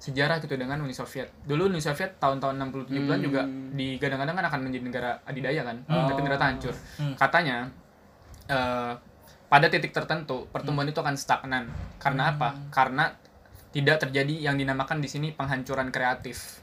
[0.00, 1.28] sejarah gitu dengan Uni Soviet.
[1.44, 3.42] Dulu Uni Soviet tahun-tahun 60 70-an juga
[3.76, 6.74] digadang-gadang kan akan menjadi negara adidaya kan tapi ternyata hancur.
[6.96, 7.14] Hmm.
[7.20, 7.68] katanya
[8.48, 8.92] eh,
[9.50, 11.68] pada titik tertentu pertumbuhan itu akan stagnan.
[12.00, 12.54] Karena apa?
[12.70, 13.10] Karena
[13.74, 16.62] tidak terjadi yang dinamakan di sini penghancuran kreatif.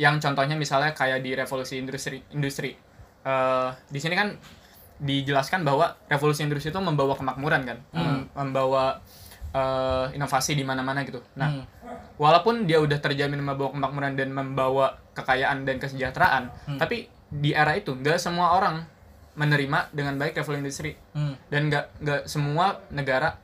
[0.00, 2.72] Yang contohnya misalnya kayak di revolusi industri industri.
[3.22, 4.34] Eh, di sini kan
[4.96, 8.96] dijelaskan bahwa revolusi industri itu membawa kemakmuran kan Mem- membawa
[9.56, 11.64] eh, inovasi di mana-mana gitu nah Hmm.
[12.16, 16.76] walaupun dia udah terjamin membawa kemakmuran dan membawa kekayaan dan kesejahteraan Hmm.
[16.76, 18.84] tapi di era itu nggak semua orang
[19.34, 21.36] menerima dengan baik travel industry Hmm.
[21.48, 23.36] dan nggak nggak semua negara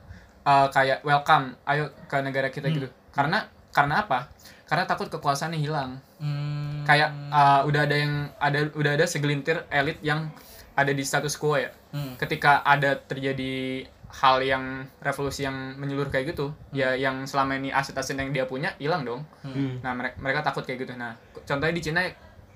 [0.43, 4.29] uh, kayak welcome ayo ke negara kita gitu karena karena apa
[4.65, 6.85] karena takut kekuasaannya hilang Hmm.
[6.85, 10.33] kayak uh, udah ada yang ada udah ada segelintir elit yang
[10.73, 12.17] ada di status quo ya Hmm.
[12.17, 18.13] ketika ada terjadi hal yang revolusi yang menyeluruh kayak gitu ya yang selama ini aset-aset
[18.13, 19.25] yang dia punya hilang dong.
[19.41, 19.81] Hmm.
[19.81, 20.93] nah mereka mereka takut kayak gitu.
[20.97, 21.17] Nah
[21.49, 22.05] contohnya di Cina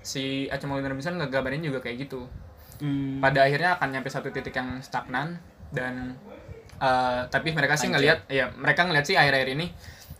[0.04, 2.28] si Acemoglu Robinson ngegambarin juga kayak gitu.
[2.76, 3.24] Hmm.
[3.24, 5.40] pada akhirnya akan nyampe satu titik yang stagnan
[5.72, 6.12] dan
[6.76, 9.72] uh, tapi mereka sih ngelihat ya mereka ngelihat sih akhir-akhir ini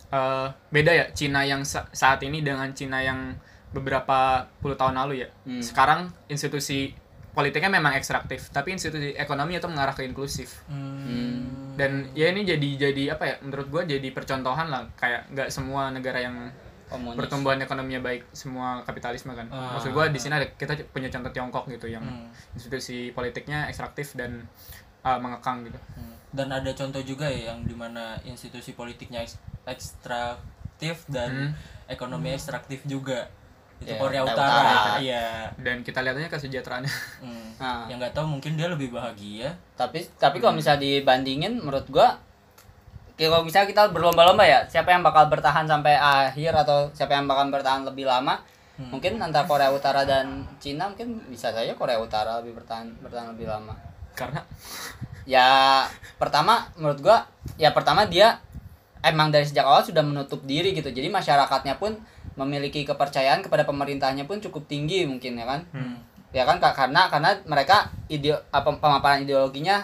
[0.09, 3.37] uh, beda ya Cina yang sa- saat ini dengan Cina yang
[3.69, 5.29] beberapa puluh tahun lalu ya.
[5.45, 5.61] Hmm.
[5.61, 6.97] sekarang institusi
[7.37, 11.77] politiknya memang ekstraktif tapi institusi ekonomi itu mengarah ke inklusif Hmm.
[11.77, 15.87] dan ya ini jadi jadi apa ya menurut gua jadi percontohan lah kayak nggak semua
[15.89, 16.49] negara yang
[16.87, 19.75] komunis pertumbuhan ekonominya baik semua kapitalisme kan Ah.
[19.75, 22.27] maksud gua di sini ada kita punya contoh Tiongkok gitu yang Hmm.
[22.51, 24.49] institusi politiknya ekstraktif dan
[25.03, 26.17] uh, mengekang gitu Hmm.
[26.27, 31.51] Dan ada contoh juga ya yang di mana institusi politiknya eks- ekstraktif dan Hmm.
[31.87, 33.31] ekonomi ekstraktif juga.
[33.77, 34.49] Itu Ya, Korea Korea Utara.
[34.49, 34.93] Utara.
[34.97, 35.25] Iya.
[35.55, 37.47] dan kita lihat aja kesejahteraannya Hmm.
[37.57, 37.85] Nah.
[37.89, 39.53] Yang nggak tahu mungkin dia lebih bahagia.
[39.73, 42.17] tapi tapi kalau misalnya dibandingin menurut gua
[43.13, 47.25] kayak kalau misalnya kita berlomba-lomba ya siapa yang bakal bertahan sampai akhir atau siapa yang
[47.25, 48.37] bakal bertahan lebih lama
[48.77, 48.93] Hmm.
[48.93, 53.49] mungkin antara Korea Utara dan Cina mungkin bisa saja Korea Utara lebih bertahan bertahan lebih
[53.49, 53.73] lama
[54.13, 54.37] karena
[55.23, 55.81] ya
[56.15, 58.37] pertama menurut gua ya pertama dia
[59.01, 61.97] emang dari sejak awal sudah menutup diri gitu jadi masyarakatnya pun
[62.37, 65.61] memiliki kepercayaan kepada pemerintahnya pun cukup tinggi mungkin ya kan?
[65.73, 65.97] Hmm.
[66.31, 66.61] ya kan?
[66.61, 69.81] Karena karena mereka ide apa pemaparan ideologinya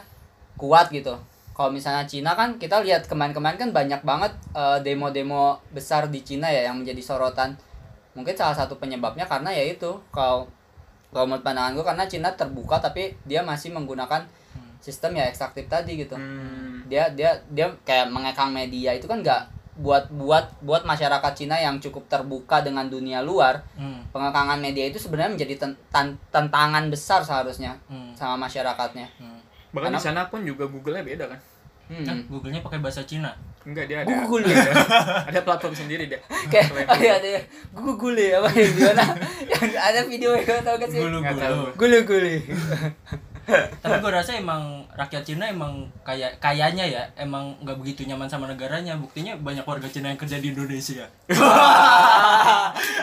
[0.55, 1.17] kuat gitu.
[1.53, 6.49] Kalau misalnya Cina kan kita lihat kemarin-kemarin kan banyak banget eh, demo-demo besar di Cina
[6.49, 7.57] ya yang menjadi sorotan.
[8.13, 10.45] Mungkin salah satu penyebabnya karena ya itu kalau
[11.13, 14.25] kalau menurut pandangan gue karena Cina terbuka tapi dia masih menggunakan
[14.83, 16.19] sistem ya ekstraktif tadi gitu.
[16.19, 19.41] Hmm, dia dia dia kayak mengekang media itu kan nggak
[19.73, 24.05] buat buat buat masyarakat Cina yang cukup terbuka dengan dunia luar Hmm.
[24.09, 28.13] pengekangan media itu sebenarnya menjadi ten- tan- tantangan besar seharusnya Hmm.
[28.13, 29.41] sama masyarakatnya Hmm.
[29.69, 31.39] bahkan di sana pun juga Google-nya beda kan
[31.89, 32.03] hmm.
[32.03, 33.33] Nah, Google-nya pakai bahasa Cina.
[33.63, 34.59] enggak dia ada Google ya
[35.31, 36.19] ada platform sendiri dia
[36.51, 37.29] kayak oh iya ada
[37.71, 39.03] Google ya apa yang gimana
[39.47, 41.07] yang ada video yang tau gak sih tahu.
[41.07, 41.63] Gulu-gulu.
[41.73, 42.27] Google Google
[43.45, 48.47] Tapi gue rasa emang rakyat Cina emang kayak kayaknya ya emang nggak begitu nyaman sama
[48.47, 48.95] negaranya.
[48.95, 51.05] Buktinya banyak warga Cina yang kerja di Indonesia.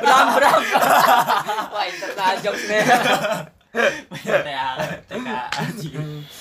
[0.01, 0.61] beram beram
[1.73, 2.83] wah internal jokes nih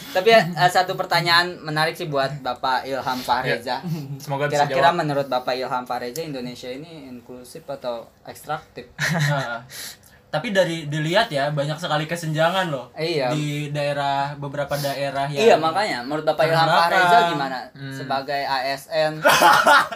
[0.10, 3.86] tapi eh, satu pertanyaan menarik sih buat Bapak Ilham Fahreza.
[4.18, 8.90] Semoga bisa kira-kira menurut Bapak Ilham Fahreza Indonesia ini inklusif atau ekstraktif?
[9.30, 9.62] Nah,
[10.30, 13.30] tapi dari dilihat ya banyak sekali kesenjangan loh Iya.
[13.30, 16.66] di daerah beberapa daerah yang Iya makanya menurut Bapak Ilham.
[16.66, 17.92] Fahreza gimana Hmm.
[17.92, 19.20] sebagai ASN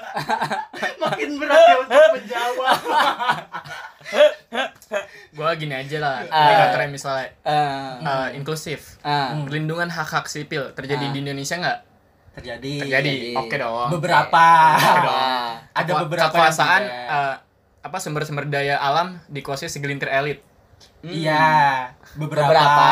[0.99, 2.77] makin berat ya untuk menjawab.
[5.33, 6.37] gua gini aja lah Ah.
[6.43, 11.09] indikatornya misalnya eh, uh, inklusif ah, perlindungan hak-hak sipil terjadi Ah.
[11.09, 11.79] di Indonesia nggak
[12.33, 12.73] Terjadi.
[12.81, 14.45] terjadi Jadi, oke dong Beberapa.
[14.73, 17.33] ah, Ada Kekua- beberapa yang kekuasaan uh,
[17.83, 20.39] apa sumber-sumber daya alam dikuasai segelintir elit.
[21.03, 22.47] Iya, beberapa.
[22.47, 22.91] beberapa.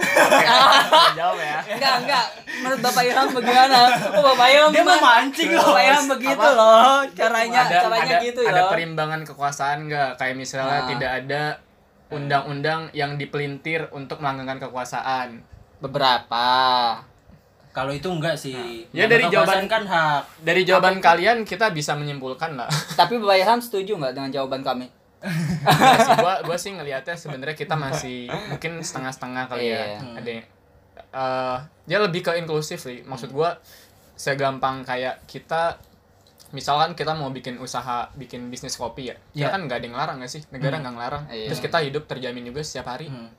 [0.00, 1.58] Nggak jawab ya.
[1.68, 2.24] Enggak enggak.
[2.60, 3.78] Menurut Bapak Ilham bagaimana?
[4.16, 5.64] Oh Bapak Ilham Dia mau mancing loh.
[5.66, 6.56] Bapak Ilham begitu Apa?
[6.56, 6.96] loh.
[7.12, 10.88] Caranya ada caranya ada, gitu ada ya perimbangan kekuasaan nggak kayak misalnya Ah.
[10.88, 11.42] tidak ada
[12.10, 15.44] undang-undang yang dipelintir untuk melanggengkan kekuasaan.
[15.80, 16.46] Beberapa
[17.80, 18.84] Kalau itu enggak sih.
[18.90, 20.22] Ya, Nama dari jawaban- kan hak.
[20.38, 22.68] dari jawaban kalian kita bisa menyimpulkan lah
[23.00, 24.92] tapi Bapak Ilham setuju nggak dengan jawaban kami
[25.98, 29.80] sih, gua gua sih ngelihatnya sebenarnya kita masih mungkin setengah-setengah kali Iya.
[29.80, 30.48] ya ada yang-
[31.10, 33.56] eh, dia lebih ke inklusif sih maksud gua
[34.14, 35.80] segampang kayak kita
[36.50, 39.48] misalkan kita mau bikin usaha bikin bisnis kopi ya kita Iya.
[39.50, 41.48] kan nggak ada yang larang nggak sih negara nggak ngelarang Iya.
[41.48, 43.30] terus kita hidup terjamin juga setiap hari Hmm.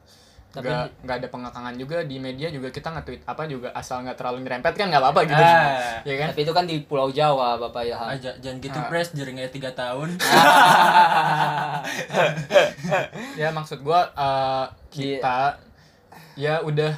[0.51, 4.13] Tapi nggak nggak ada pengekangan juga di media juga kita nge-tweet apa juga asal nggak
[4.13, 6.03] terlalu nyerempet kan nggak apa-apa gitu Ah.
[6.09, 8.85] ya kan tapi itu kan di Pulau Jawa Bapak Ilham Aja, jangan gitu Ah.
[8.85, 10.19] pres jaringnya tiga tahun.
[13.37, 15.59] ya maksud gua eh, kita
[16.35, 16.93] ya udah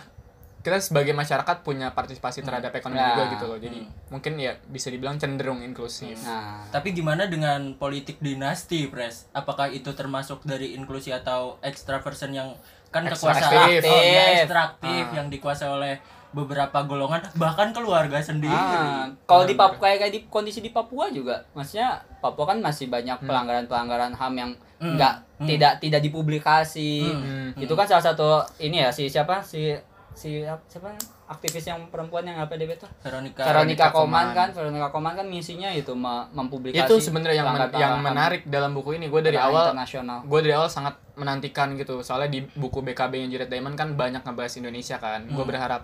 [0.64, 3.12] kita sebagai masyarakat punya partisipasi terhadap ekonomi Nah.
[3.14, 8.18] juga gitu loh jadi mungkin ya bisa dibilang cenderung inklusif nah Tapi gimana dengan politik
[8.18, 9.28] dinasti, Pres?
[9.32, 12.50] Apakah itu termasuk dari inklusi atau extraversion yang
[12.94, 13.42] kan kekuasaan
[13.74, 13.82] Ekstraktif.
[13.84, 15.16] oh, ya, ekstraktif Ah.
[15.16, 15.96] yang dikuasai oleh
[16.30, 18.50] beberapa golongan bahkan keluarga sendiri.
[18.50, 22.88] Ah, kalau di Papua kayak, kayak di kondisi di Papua juga, maksudnya Papua kan masih
[22.88, 24.94] banyak pelanggaran-pelanggaran HAM yang Hmm.
[24.94, 25.48] nggak Hmm.
[25.48, 27.50] tidak tidak dipublikasi Hmm.
[27.56, 29.72] itu kan salah satu ini ya si siapa si
[30.12, 30.92] si ap- siapa
[31.26, 34.26] aktivis yang perempuan yang LPDP itu Veronica Veronica Koman Koman.
[34.34, 38.72] kan Veronica Koman kan misinya itu me- mempublikasi itu sebenarnya yang men- yang menarik dalam
[38.72, 39.08] buku ini.
[39.08, 40.22] Gue dari awal internasional.
[40.22, 42.00] gue dari awal sangat menantikan gitu.
[42.00, 45.24] Soalnya di buku BKB yang Jared Diamond kan banyak ngebahas Indonesia kan.
[45.26, 45.48] Gue Hmm.
[45.48, 45.82] berharap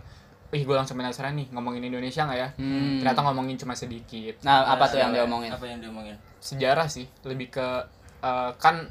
[0.49, 2.49] ih gue langsung penasaran nih ngomongin Indonesia nggak ya?
[2.56, 2.99] Hmm.
[2.99, 4.41] ternyata ngomongin cuma sedikit.
[4.41, 5.52] Nah apa Nah, tuh yang diomongin?
[5.52, 6.17] apa yang diomongin?
[6.38, 7.06] Sejarah sih.
[7.21, 7.67] Lebih ke
[8.19, 8.89] eh, kan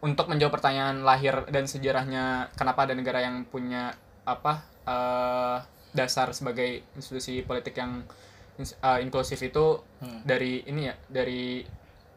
[0.00, 5.56] untuk menjawab pertanyaan lahir dan sejarahnya kenapa ada negara yang punya apa eh,
[5.90, 8.04] dasar sebagai institusi politik yang
[8.58, 10.20] eh, inklusif itu Hmm.
[10.22, 11.64] dari ini ya dari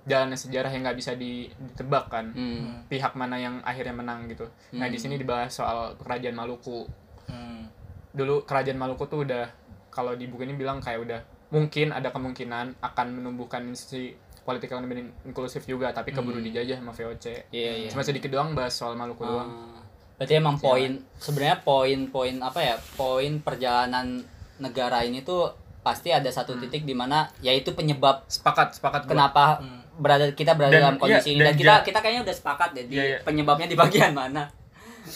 [0.03, 2.83] jalannya sejarah yang nggak bisa di- ditebak kan Hmm.
[2.85, 5.03] pihak mana yang akhirnya menang gitu nah di Hmm.
[5.03, 6.83] sini dibahas soal kerajaan Maluku
[7.25, 7.71] Hmm.
[8.11, 9.47] dulu kerajaan Maluku tuh udah
[9.87, 14.83] kalau di buku ini bilang kayak udah mungkin ada kemungkinan akan menumbuhkan institusi politik yang
[14.83, 16.45] lebih inklusif juga tapi keburu Hmm.
[16.45, 19.82] dijajah sama VOC iya iya cuma sedikit doang bahas soal Maluku doang Ah.
[20.15, 24.21] Berarti emang poin sebenarnya poin-poin apa ya poin perjalanan
[24.55, 25.49] negara ini tuh
[25.79, 26.61] pasti ada satu Hmm.
[26.61, 29.09] titik di mana yaitu penyebab sepakat sepakat gua.
[29.09, 29.81] kenapa Hmm.
[29.95, 32.69] berada kita berada Dan, dalam kondisi iya, ini dan dan kita kita kayaknya udah sepakat
[32.71, 33.17] deh di Iya, iya.
[33.21, 34.43] penyebabnya di bagian mana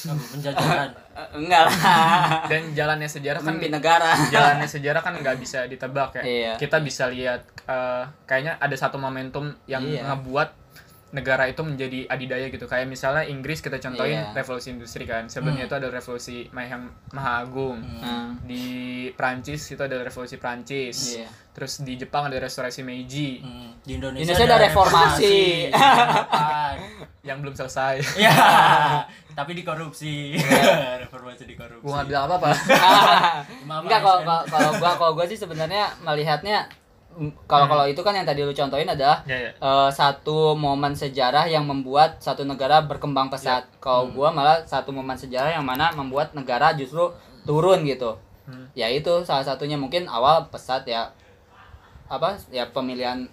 [0.06, 1.74] penjajahan Eh, enggak lah
[2.52, 6.54] dan jalannya sejarah kan pemimpin negara jalannya sejarah kan nggak bisa ditebak ya Iya.
[6.58, 10.06] kita bisa lihat eh, kayaknya ada satu momentum yang Iya.
[10.06, 10.50] ngebuat
[11.10, 14.32] negara itu menjadi adidaya gitu kayak misalnya Inggris kita contohin Iya.
[14.34, 15.72] revolusi industri kan sebelumnya Hmm.
[15.72, 18.02] itu ada revolusi yang maha agung Hmm.
[18.02, 18.30] Hmm.
[18.42, 18.66] di
[19.12, 21.32] Prancis itu ada revolusi Prancis Iya.
[21.52, 23.72] terus di Jepang ada restorasi Meiji Hmm.
[23.82, 25.38] di Indonesia, Indonesia ada reformasi.
[25.72, 26.76] Kapan?
[27.22, 28.32] yang belum selesai ya
[29.38, 30.40] tapi dikorupsi
[31.04, 32.50] reformasi dikorupsi gua nggak bilang apa apa
[33.68, 36.87] Maaf, enggak kalau kalau- gua kalau gua sih sebenarnya melihatnya mm,
[37.44, 37.72] kalau Hmm.
[37.72, 41.64] kalau itu kan yang tadi lu contohin adalah ya ya eh, satu momen sejarah yang
[41.64, 43.64] membuat satu negara berkembang pesat.
[43.64, 43.78] Ya.
[43.80, 44.14] Kalau Hmm.
[44.14, 47.10] gua malah satu momen sejarah yang mana membuat negara justru
[47.44, 48.14] turun gitu.
[48.44, 48.70] Hmm.
[48.74, 51.10] Ya itu salah satunya mungkin awal pesat ya
[52.06, 53.28] apa ya pemilihan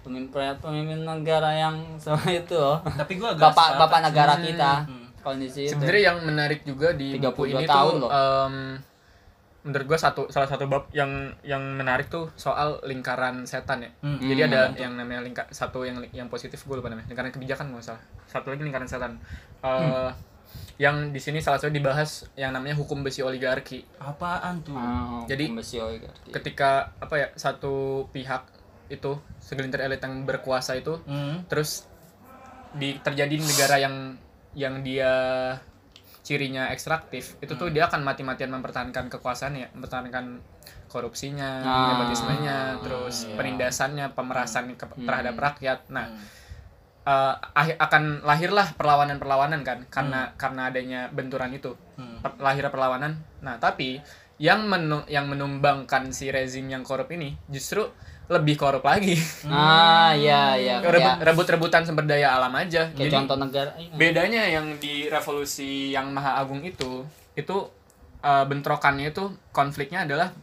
[0.00, 2.78] pemimpin pemimpin negara yang sama itu loh.
[2.86, 5.06] tapi gua agak Bapak bapak negara kita Hmm.
[5.20, 5.74] kondisi itu.
[5.74, 8.10] sebenarnya yang menarik juga di 32 buku ini tahun tuh loh.
[8.12, 8.54] em,
[9.66, 11.10] menurut gua satu salah satu bab yang
[11.42, 14.16] yang menarik tuh soal lingkaran setan ya Hmm.
[14.16, 14.48] Jadi Hmm.
[14.48, 18.02] ada yang namanya lingkar satu yang yang positif gue lupa namanya lingkaran kebijakan nggak salah.
[18.24, 19.18] Satu lagi lingkaran setan.
[19.60, 20.10] Eh,
[20.76, 23.82] Yang di sini salah satu dibahas yang namanya hukum besi oligarki.
[23.98, 26.30] apaan tuh Ah, Jadi, pembesi oligarki.
[26.30, 28.44] Ketika apa ya satu pihak
[28.86, 31.42] itu segelintir elit yang berkuasa itu Hmm.
[31.46, 31.88] terus
[32.72, 34.14] di terjadi di negara yang
[34.54, 35.10] yang dia
[36.26, 40.42] cirinya ekstraktif itu tuh dia akan mati-matian mempertahankan kekuasaannya mempertahankan
[40.86, 43.36] korupsinya, Ah, nepotismenya, terus iya.
[43.36, 45.86] penindasannya, pemerasan ke- terhadap rakyat.
[45.86, 46.18] Nah, Hmm.
[47.54, 52.18] ahi- akan lahirlah perlawanan-perlawanan kan karena karena adanya benturan itu Hmm.
[52.18, 54.02] Per- lahir perlawanan nah tapi
[54.36, 57.86] yang menu- yang menumbangkan si rezim yang korup ini justru
[58.26, 59.14] lebih korup lagi
[59.46, 60.76] Ah, iya iya.
[61.22, 63.70] Rebut-rebutan sumber daya alam aja Kayak jadi contoh negara.
[63.94, 67.56] bedanya yang di revolusi yang maha agung itu itu
[68.20, 70.34] eh, bentrokannya itu konfliknya adalah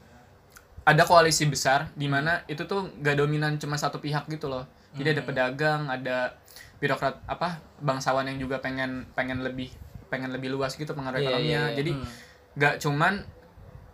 [0.84, 5.16] ada koalisi besar di mana itu tuh gak dominan cuma satu pihak gitu loh jadi
[5.16, 6.36] ada pedagang ada
[6.78, 9.72] birokrat apa bangsawan yang juga pengen pengen lebih
[10.08, 11.78] pengen lebih luas gitu pengaruh ekonominya iya, iya.
[11.80, 12.06] jadi Hmm.
[12.54, 13.14] gak cuman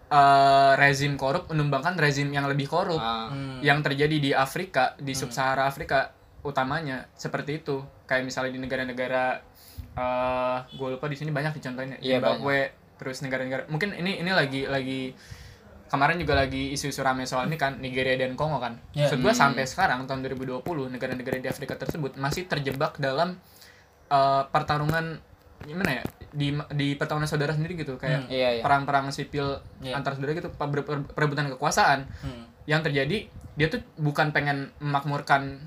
[0.09, 2.97] eh, rezim korup menumbangkan rezim yang lebih korup.
[2.97, 3.61] Ah, Hmm.
[3.61, 6.09] yang terjadi di Afrika di sub-Sahara Afrika
[6.41, 7.79] utamanya seperti itu.
[8.03, 9.23] Kayak misalnya di negara-negara
[9.91, 12.59] eh gue lupa di sini banyak dicontohin ya Iya, Zimbabwe
[12.95, 15.11] terus negara-negara mungkin ini ini lagi lagi
[15.87, 18.77] kemarin juga lagi isu-isu rame soal ini kan Nigeria dan Kongo kan.
[18.91, 19.07] Iya.
[19.07, 19.41] maksud gue Hmm.
[19.45, 23.37] sampai sekarang tahun 2020 negara-negara di Afrika tersebut masih terjebak dalam
[24.07, 25.21] eh, pertarungan
[25.61, 28.61] gimana ya di di pertarungan saudara sendiri gitu kayak iya iya.
[28.61, 29.97] perang-perang sipil Iya.
[29.97, 32.43] antar saudara gitu per- per- perebutan kekuasaan Hmm.
[32.63, 35.59] yang terjadi dia tuh bukan pengen memakmurkan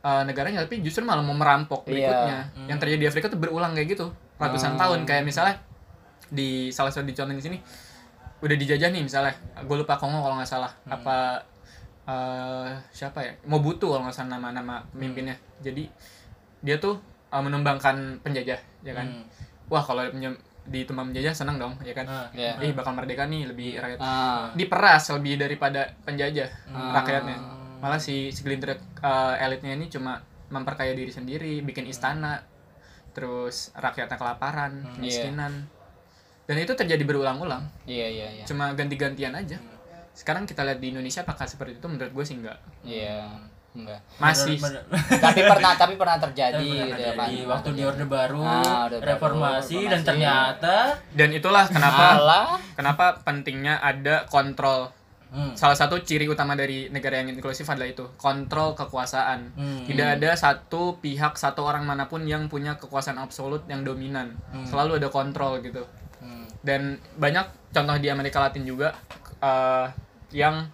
[0.00, 1.88] uh, negaranya tapi justru malah mau merampok Iya.
[1.88, 2.66] berikutnya Hmm.
[2.68, 4.06] yang terjadi di Afrika tuh berulang kayak gitu
[4.36, 4.80] ratusan Hmm.
[4.80, 5.56] tahun kayak misalnya
[6.28, 7.58] di salah satu dicontoh di sini
[8.40, 10.92] udah dijajah nih misalnya gue lupa Kongo kalau nggak salah Hmm.
[10.92, 11.16] apa
[12.04, 15.88] uh, siapa ya Mobutu kalau nggak salah nama-nama pemimpinnya jadi
[16.60, 17.00] dia tuh
[17.34, 19.24] uh, menumbangkan penjajah ya kan Hmm.
[19.66, 22.28] wah kalau menye- ditumbang penjajah senang dong ya kan Ah.
[22.30, 22.56] Iya.
[22.62, 26.94] ih bakal merdeka nih lebih rakyat Ah, diperas lebih daripada penjajah Hmm.
[26.94, 27.36] rakyatnya
[27.76, 32.40] malah si segelintir uh, elitnya ini cuma memperkaya diri sendiri bikin istana
[33.10, 34.92] terus rakyatnya kelaparan Hmm.
[34.96, 35.52] kemiskinan
[36.44, 38.44] dan itu terjadi berulang-ulang iya iya iya.
[38.44, 39.60] cuma ganti-gantian aja
[40.12, 43.26] sekarang kita lihat di Indonesia apakah seperti itu menurut gue sih enggak Iya.
[43.74, 44.00] Enggak.
[44.16, 44.56] Masih.
[44.56, 44.86] Bener-
[45.24, 48.96] tapi pernah tapi pernah terjadi gitu ya kan di waktu di orde baru Ah, Orde
[48.96, 52.06] Baru, reformasi dan ternyata dan itulah kenapa
[52.72, 54.94] kenapa pentingnya ada kontrol.
[55.28, 59.50] Hmm, salah satu ciri utama dari negara yang inklusif adalah itu kontrol kekuasaan.
[59.52, 59.82] Hmm.
[59.82, 64.38] tidak ada satu pihak satu orang mana pun yang punya kekuasaan absolut yang dominan.
[64.48, 64.62] Hmm.
[64.62, 65.82] selalu ada kontrol gitu.
[66.22, 66.80] Hmm, dan
[67.16, 68.94] banyak contoh di Amerika Latin juga
[69.40, 69.86] eh,
[70.30, 70.70] yang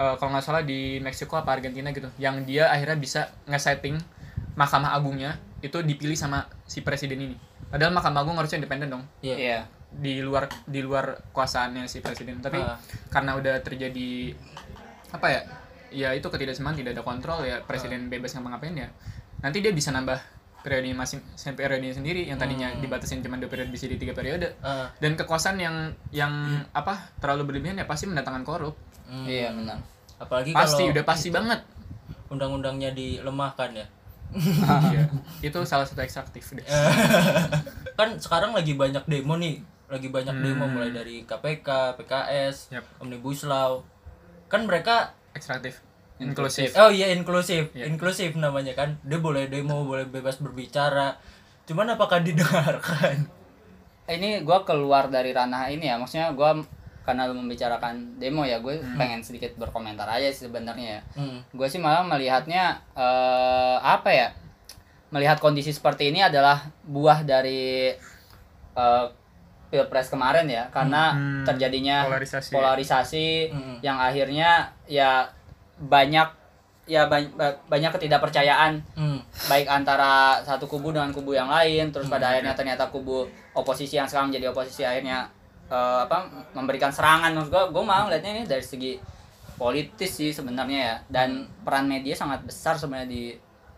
[0.00, 4.00] eh, kalau nggak salah di Meksiko apa Argentina gitu yang dia akhirnya bisa nge-setting
[4.56, 7.36] Mahkamah Agungnya itu dipilih sama si presiden ini.
[7.68, 9.04] Padahal Mahkamah Agung harusnya independen dong.
[9.20, 9.36] Iya.
[9.36, 9.60] Iya.
[9.92, 12.40] Di luar di luar kuasaannya si presiden.
[12.40, 12.80] Tapi Ah.
[13.12, 14.34] karena udah terjadi
[15.12, 15.40] apa ya
[15.90, 18.88] ya itu ketidakseimbangan tidak ada kontrol ya presiden bebas ngapa-ngapain ya
[19.42, 20.22] nanti dia bisa nambah
[20.62, 21.20] periode masing
[21.56, 22.28] periode sendiri.
[22.28, 24.56] Yang tadinya dibatasin cuma dua periode bisa di tiga periode.
[24.60, 26.32] Ah, dan kekuasaan yang yang
[26.76, 28.74] apa terlalu berlebihan ya pasti mendatangkan korup
[29.10, 29.26] hmm.
[29.26, 29.78] iya benar.
[30.22, 31.60] Apalagi pasti kalau udah pasti banget.
[32.30, 33.86] undang-undangnya dilemahkan ya.
[34.30, 35.10] Iya.
[35.50, 36.62] itu salah satu ekstraktif deh.
[37.98, 39.58] Kan sekarang lagi banyak demo nih
[39.90, 40.44] lagi banyak Hmm.
[40.46, 42.86] demo mulai dari KPK, PKS, Yap.
[43.02, 43.82] Omnibus Law.
[44.46, 45.82] Kan mereka ekstraktif
[46.20, 46.76] inklusif.
[46.78, 47.72] Oh iya inklusif.
[47.74, 47.90] Iya.
[47.90, 49.00] inklusif namanya kan.
[49.02, 51.18] Dia boleh demo boleh bebas berbicara.
[51.66, 53.26] Cuman apakah didengarkan?
[54.06, 55.98] Ini gua keluar dari ranah ini ya.
[55.98, 56.60] Maksudnya gua
[57.10, 61.38] karena lu membicarakan demo ya gue pengen sedikit berkomentar aja sih sebenarnya ya hmm.
[61.50, 64.28] gue sih malah melihatnya eh, apa ya
[65.10, 67.90] melihat kondisi seperti ini adalah buah dari
[68.72, 69.06] eh,
[69.66, 72.50] pilpres kemarin ya karena Hmm, terjadinya polarisasi.
[72.50, 73.76] polarisasi Hmm.
[73.80, 75.26] yang akhirnya ya
[75.80, 76.26] banyak
[76.84, 79.22] ya ba- ba- banyak ketidakpercayaan Hmm.
[79.46, 83.94] baik antara satu kubu dengan kubu yang lain terus pada Hmm, akhirnya ternyata kubu oposisi
[83.94, 85.30] yang sekarang menjadi oposisi akhirnya
[85.70, 86.18] eh, apa
[86.52, 88.98] memberikan serangan maksud gue gue mau lihatnya ini dari segi
[89.54, 91.28] politis sih sebenarnya ya dan
[91.62, 93.24] peran media sangat besar sebenarnya di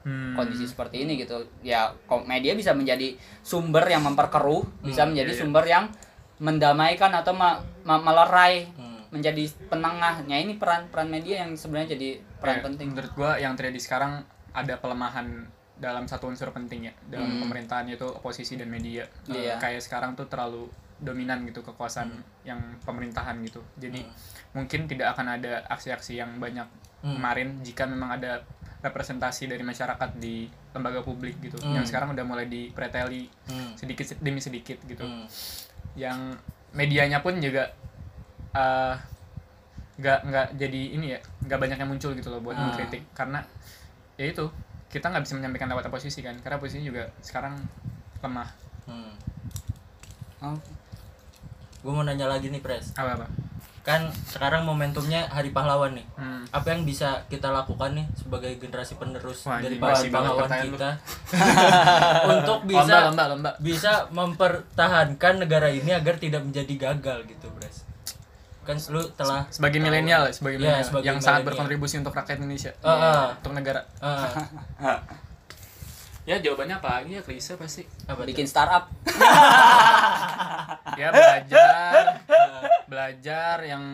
[0.02, 0.34] Hmm.
[0.34, 1.94] kondisi seperti ini gitu ya
[2.26, 5.42] media bisa menjadi sumber yang memperkeruh bisa menjadi iya, iya.
[5.46, 5.84] sumber yang
[6.38, 9.06] mendamaikan atau ma- ma- melerai Hmm.
[9.14, 12.08] menjadi penengahnya ini peran peran media yang sebenarnya jadi
[12.42, 15.46] peran Ya, penting Menurut gua yang terjadi sekarang ada pelemahan
[15.78, 17.46] dalam satu unsur penting ya dalam Hmm.
[17.46, 19.06] pemerintahan yaitu oposisi dan media.
[19.26, 19.62] Iya.
[19.62, 20.66] Kayak sekarang tuh terlalu
[21.02, 23.58] dominan gitu kekuasaan yang pemerintahan gitu.
[23.76, 24.06] Jadi
[24.52, 26.64] mungkin tidak akan ada aksi-aksi yang banyak
[27.02, 27.18] Hmm.
[27.18, 28.46] kemarin jika memang ada
[28.78, 31.58] representasi dari masyarakat di lembaga publik gitu.
[31.58, 31.74] Hmm.
[31.74, 33.74] Yang sekarang udah mulai dipreteli Hmm.
[33.74, 35.26] sedikit demi sedikit gitu Hmm.
[35.94, 36.38] yang
[36.72, 37.68] medianya pun juga
[38.52, 38.94] eh,
[39.94, 42.64] nggak nggak jadi ini ya nggak banyak yang muncul gitu loh buat Ah.
[42.64, 43.40] mengkritik karena
[44.14, 44.44] ya itu
[44.88, 47.56] kita nggak bisa menyampaikan lewat posisi kan karena posisi juga sekarang
[48.20, 48.48] lemah
[48.82, 49.14] Hmm.
[50.42, 50.58] Oh,
[51.82, 52.94] gue mau nanya lagi nih pres.
[52.94, 53.26] Apa apa?
[53.82, 56.06] Kan sekarang momentumnya hari pahlawan nih.
[56.14, 56.46] Hmm.
[56.54, 60.76] apa yang bisa kita lakukan nih sebagai generasi penerus Wah, dari para pahlawan lu.
[60.78, 60.90] kita?
[62.38, 63.24] Untuk bisa lomba lomba.
[63.30, 67.82] lomba bisa mempertahankan negara ini agar tidak menjadi gagal gitu bres
[68.62, 72.70] kan lu telah sebagai milenial sebagai Ya, sebagai yang sangat berkontribusi untuk rakyat Indonesia.
[72.86, 73.26] Ah, ah.
[73.42, 73.82] untuk negara.
[73.98, 74.30] Ah,
[76.22, 77.02] ya jawabannya apa?
[77.02, 77.82] Lagi ya klise pasti.
[78.06, 78.88] Apa bikin startup.
[80.92, 82.20] Ya belajar
[82.84, 83.84] belajar yang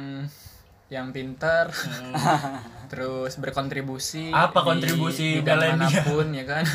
[0.90, 1.70] yang pinter.
[1.70, 2.58] Hmm.
[2.88, 5.92] terus berkontribusi Apa di kontribusi bidang milenial?
[5.92, 6.64] mana pun ya kan?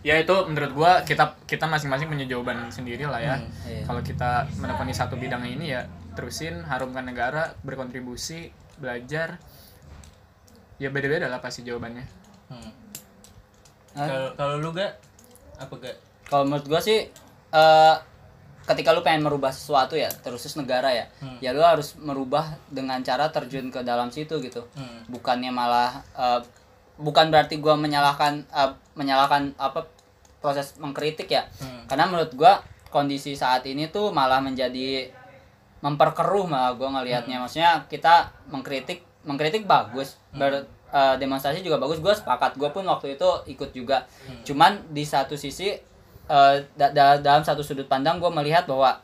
[0.00, 3.36] Ya itu menurut gua kita kita masing-masing punya jawaban sendiri lah ya.
[3.36, 3.84] Hmm, iya.
[3.84, 5.84] kalau kita menekuni satu bidang ini ya
[6.16, 8.48] terusin harumkan negara berkontribusi
[8.80, 9.36] belajar.
[10.80, 12.08] Ya beda-beda lah pasti jawabannya.
[12.48, 12.79] Hmm.
[13.94, 14.92] Kalau kalau lu gak
[15.58, 15.96] apa gak
[16.30, 17.10] Kalau menurut gua sih
[17.50, 17.96] eh
[18.70, 21.42] ketika lu pengen merubah sesuatu ya, terusus negara ya, Hmm.
[21.42, 24.62] ya lu harus merubah dengan cara terjun ke dalam situ gitu.
[24.78, 25.02] Hmm.
[25.10, 26.40] Bukannya malah eh,
[26.94, 29.90] bukan berarti gua menyalahkan eh, menyalahkan apa
[30.38, 31.50] proses mengkritik ya.
[31.58, 31.90] Hmm.
[31.90, 32.62] Karena menurut gua
[32.94, 35.10] kondisi saat ini tuh malah menjadi
[35.82, 37.42] memperkeruh malah gua ngelihatnya.
[37.42, 41.98] Maksudnya kita mengkritik mengkritik bagus, ber, eh, demonstrasi juga bagus.
[41.98, 42.54] Gua sepakat.
[42.54, 44.04] Gua pun waktu itu ikut juga.
[44.42, 45.70] Cuman di satu sisi
[46.26, 49.02] eh, da- da- dalam satu sudut pandang gue melihat bahwa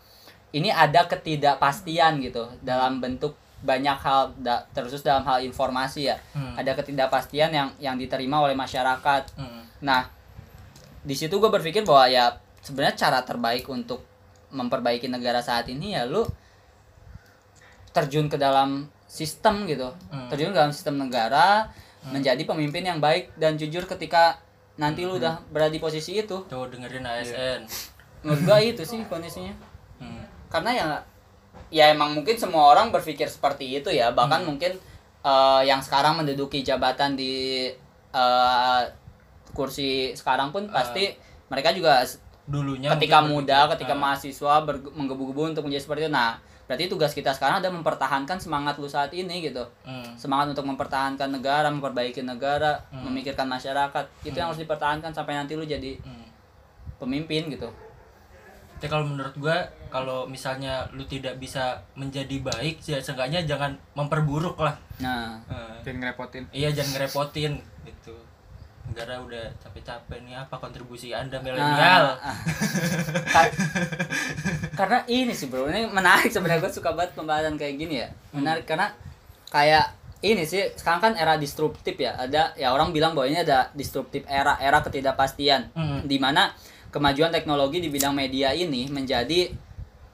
[0.51, 6.55] ini ada ketidakpastian gitu dalam bentuk banyak hal da- terus dalam hal informasi ya Hmm.
[6.55, 9.67] ada ketidakpastian yang yang diterima oleh masyarakat Hmm.
[9.83, 10.07] nah
[11.03, 12.31] di situ gue berpikir bahwa ya
[12.63, 14.07] sebenarnya cara terbaik untuk
[14.51, 16.23] memperbaiki negara saat ini ya lu
[17.91, 19.89] terjun ke dalam sistem gitu.
[20.11, 20.29] Hmm.
[20.29, 21.71] terjun dalam sistem negara
[22.07, 24.39] menjadi pemimpin yang baik dan jujur ketika
[24.77, 26.47] nanti lu udah berada di posisi itu.
[26.47, 27.61] Tuh dengerin ASN
[28.23, 29.55] menurut gua itu sih kondisinya.
[29.97, 30.23] Hmm.
[30.53, 30.87] karena ya
[31.73, 34.13] ya emang mungkin semua orang berpikir seperti itu ya.
[34.13, 34.77] Bahkan mungkin
[35.23, 37.71] eh, yang sekarang menduduki jabatan di
[38.13, 38.83] eh,
[39.55, 41.17] kursi sekarang pun pasti
[41.49, 42.03] mereka juga
[42.47, 43.99] dulunya ketika muda, ketika Ah.
[43.99, 44.55] mahasiswa
[44.95, 46.13] menggebu-gebu untuk menjadi seperti itu.
[46.13, 49.63] Nah, berarti tugas kita sekarang adalah mempertahankan semangat lu saat ini gitu.
[49.87, 50.19] Hmm.
[50.19, 53.07] Semangat untuk mempertahankan negara, memperbaiki negara, Hmm.
[53.07, 54.05] memikirkan masyarakat.
[54.23, 56.27] Itu yang harus dipertahankan sampai nanti lu jadi Hmm.
[56.99, 57.71] pemimpin gitu.
[58.77, 59.57] Tapi kalau menurut gua
[59.89, 64.77] kalau misalnya lu tidak bisa menjadi baik ya seenggaknya jangan memperburuk lah.
[65.01, 67.57] Nah, Eh, dan ngerepotin iya jangan ngerepotin
[67.89, 68.13] gitu.
[68.87, 72.05] Negara udah capek-capek nih apa kontribusi Anda Ah, milenial?
[72.17, 72.37] ah.
[73.29, 73.53] Ka-
[74.75, 78.09] karena ini sih bro, ini menarik sebenarnya gue suka banget pembahasan kayak gini ya.
[78.31, 78.93] Menarik karena
[79.49, 82.17] kayak ini sih sekarang kan era disruptif ya.
[82.17, 85.73] Ada ya orang bilang bahwa ini ada disruptif era, era ketidakpastian.
[85.73, 86.01] Hmm.
[86.03, 86.53] Di mana
[86.89, 89.53] kemajuan teknologi di bidang media ini menjadi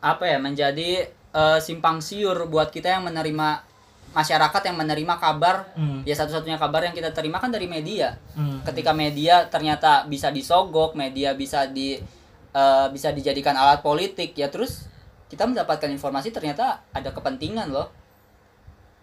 [0.01, 0.39] apa ya?
[0.39, 3.63] Menjadi eh, simpang siur buat kita yang menerima
[4.13, 6.01] masyarakat yang menerima kabar Hmm.
[6.03, 8.61] ya satu-satunya kabar yang kita terima kan dari media Hmm.
[8.63, 11.97] ketika media ternyata bisa disogok, media bisa di
[12.51, 14.85] eh, bisa dijadikan alat politik, ya terus
[15.27, 17.89] kita mendapatkan informasi ternyata ada kepentingan loh.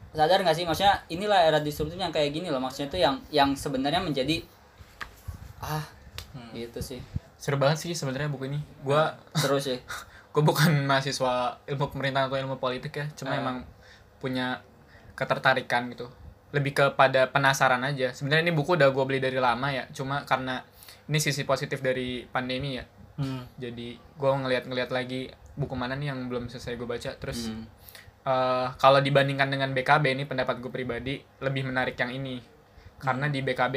[0.09, 3.49] Sadar nggak sih maksudnya inilah era disruptif yang kayak gini loh maksudnya itu yang yang
[3.53, 4.41] sebenarnya menjadi
[5.59, 5.81] ah
[6.29, 6.53] Hmm.
[6.53, 7.01] gitu sih.
[7.35, 9.79] seru banget sih sebenarnya buku ini gua Terus sih.
[10.29, 13.39] gue bukan mahasiswa ilmu pemerintahan atau ilmu politik ya cuma Ah.
[13.39, 13.57] emang
[14.17, 14.59] punya
[15.19, 16.07] ketertarikan gitu.
[16.55, 18.15] Lebih kepada penasaran aja.
[18.15, 20.63] Sebenarnya ini buku udah gue beli dari lama ya cuma karena
[21.05, 22.87] ini sisi positif dari pandemi ya.
[23.19, 23.43] Hmm.
[23.59, 25.27] jadi gue ngeliat-ngeliat lagi
[25.59, 27.11] buku mana nih yang belum selesai gue baca.
[27.19, 27.67] Terus Hmm.
[28.23, 32.39] eh, kalau dibandingkan dengan BKB ini pendapat gue pribadi lebih menarik yang ini.
[32.95, 33.75] Karena di BKB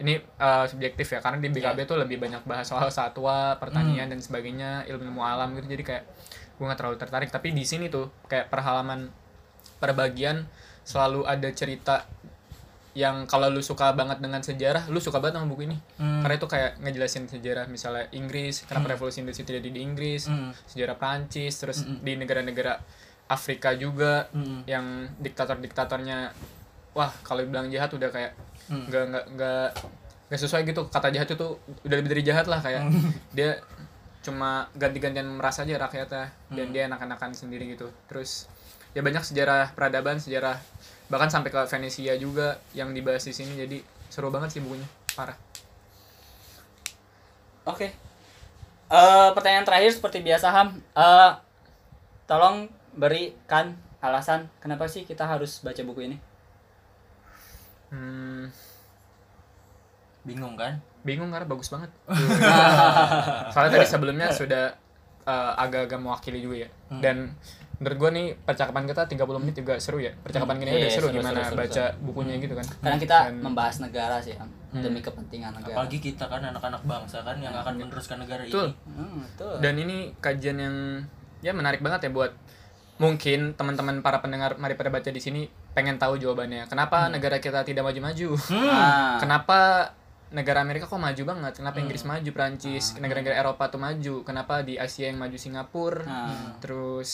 [0.00, 4.20] ini eh, subjektif ya karena di BKB tuh lebih banyak bahas soal satwa pertanian dan
[4.20, 5.64] sebagainya ilmu ilmu alam gitu.
[5.64, 6.04] Jadi kayak
[6.56, 7.28] gue nggak terlalu tertarik.
[7.32, 9.08] Tapi di sini tuh kayak per halaman
[9.80, 10.44] per bagian
[10.82, 12.04] selalu ada cerita
[12.90, 16.20] yang kalau lu suka banget dengan sejarah lu suka banget sama buku ini Hmm.
[16.20, 20.50] karena itu kayak ngejelasin sejarah misalnya Inggris kenapa revolusi industri terjadi di Inggris Hmm.
[20.66, 22.02] sejarah Prancis terus Mm-mm.
[22.02, 22.82] di negara-negara
[23.26, 24.66] Afrika juga Hmm.
[24.66, 26.34] yang diktator-diktatornya
[26.90, 28.34] wah kalau bilang jahat udah kayak
[28.66, 28.84] Hmm.
[28.84, 29.66] nggak nggak nggak
[30.26, 31.46] nggak sesuai gitu kata jahat itu
[31.80, 33.06] udah lebih dari jahat lah kayak Hmm.
[33.32, 33.54] dia
[34.20, 36.74] cuma ganti-gantian merasa aja rakyatnya dan Hmm.
[36.74, 38.50] dia enak-enakan sendiri gitu terus
[38.90, 40.58] ya banyak sejarah peradaban sejarah
[41.06, 43.78] bahkan sampai ke Venesia juga yang dibahas di sini jadi
[44.08, 45.38] seru banget sih bukunya parah
[47.62, 47.92] Oke.
[48.90, 50.80] Eh, pertanyaan terakhir seperti biasa Ham.
[50.80, 51.30] Eh,
[52.24, 56.16] tolong berikan alasan kenapa sih kita harus baca buku ini?
[57.90, 58.48] hmm,
[60.22, 60.78] Bingung kan?
[61.00, 61.88] bingung karena bagus banget
[63.56, 64.68] soalnya tadi sebelumnya sudah
[65.24, 67.00] eh, agak-agak mewakili juga ya Hmm.
[67.00, 67.16] dan
[67.80, 70.12] menurut gua nih percakapan kita 30 menit juga seru ya.
[70.14, 72.66] Percakapan gini Iya, udah seru, seru, gimana seru, seru, baca bukunya gitu kan.
[72.78, 74.48] Karena kita Dan- membahas negara sih Ham.
[74.70, 75.74] demi kepentingan negara.
[75.74, 78.70] Apalagi kita kan anak-anak bangsa kan yang akan meneruskan negara Betul.
[78.70, 78.92] ini.
[78.94, 79.54] Hmm, betul.
[79.58, 80.76] dan ini kajian yang
[81.40, 82.30] ya menarik banget ya buat
[82.96, 86.68] mungkin teman-teman para pendengar mari pada baca di sini pengen tahu jawabannya.
[86.68, 88.36] Kenapa negara kita tidak maju-maju?
[88.52, 89.90] Ah, kenapa
[90.30, 91.52] negara Amerika kok maju banget?
[91.56, 94.20] Kenapa Inggris maju Prancis negara-negara Eropa tuh maju?
[94.20, 96.04] Kenapa di Asia yang maju Singapura?
[96.04, 96.54] Ah.
[96.60, 97.10] terus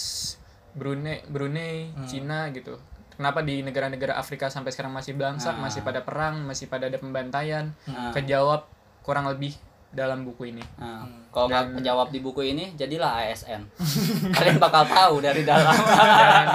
[0.76, 1.74] Brunei Brunei
[2.04, 2.76] Cina gitu
[3.10, 5.56] kenapa di negara-negara Afrika sampai sekarang masih bangsa Ah.
[5.56, 8.12] masih pada perang masih pada ada pembantaian Ah.
[8.12, 8.68] kejawab
[9.00, 9.56] kurang lebih
[9.88, 13.64] dalam buku ini Nah, kalau nggak kejawab di buku ini, jadilah ASN.
[14.36, 15.72] Kalian bakal tahu dari dalam.
[15.72, 16.46] dan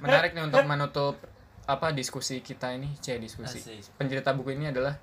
[0.00, 1.14] menarik nih untuk menutup
[1.62, 3.94] apa diskusi kita ini c diskusi Asik.
[3.94, 4.98] pencerita buku ini adalah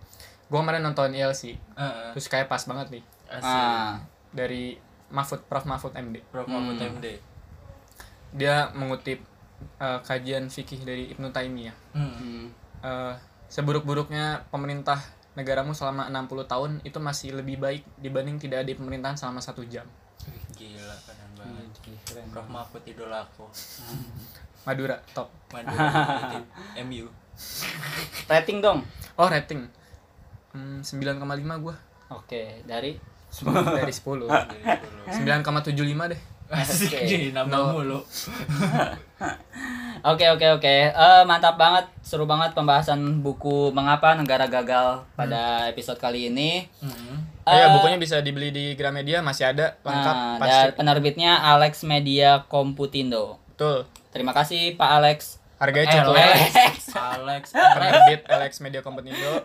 [0.45, 2.09] gua kemarin nonton ILC Heeh.
[2.11, 3.47] terus kayak pas banget nih Asik.
[3.47, 4.75] ah, dari
[5.07, 6.99] Mahfud Prof Mahfud MD Prof Mahfud Hmm.
[6.99, 7.05] MD.
[8.33, 9.19] Dia mengutip
[9.79, 12.13] eh, kajian fikih dari Ibnu Taimiyah Hmm.
[12.13, 12.45] hmm.
[12.79, 13.13] Eh,
[13.51, 15.01] seburuk-buruknya pemerintah
[15.35, 19.83] negaramu selama 60 tahun itu masih lebih baik dibanding tidak ada pemerintahan selama satu jam
[20.53, 21.71] Gila keren banget.
[22.03, 22.27] Keren.
[22.29, 23.47] Prof Mahfud idolaku.
[24.67, 26.43] Madura top Madura
[26.83, 27.07] MU.
[28.31, 28.83] Rating dong.
[29.15, 29.67] oh rating
[30.51, 31.75] hmm, 9,5 gua
[32.11, 32.99] Oke, dari
[33.75, 37.99] dari 10 9,75 deh Asik, jadi nambah mulu.
[39.99, 40.75] Oke oke oke.
[40.89, 46.71] Eh, mantap banget, seru banget pembahasan buku Mengapa Negara Gagal pada episode kali ini.
[46.79, 47.19] Hmm.
[47.43, 51.83] ya Eh, bukunya bisa dibeli di Gramedia masih ada lengkap Nah, pasti dan penerbitnya Alex
[51.83, 53.43] Media Komputindo.
[53.49, 55.19] betul Terima kasih Pak Alex.
[55.59, 56.79] harganya Eh, cukup Alex.
[56.95, 57.43] Alex.
[57.75, 59.43] penerbit Alex Media Kompetindo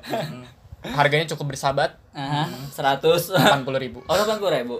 [0.84, 3.34] harganya cukup bersahabat Aha, 100.
[3.34, 4.78] 80 ribu Oh, 80 ribu.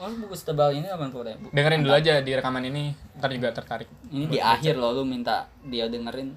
[0.00, 0.06] Iya.
[0.06, 1.46] Oh, buku setebal ini 80 ribu.
[1.50, 2.84] dengerin dulu aja di rekaman ini
[3.14, 6.32] ntar juga tertarik Ini di akhir loh lu minta dia dengerin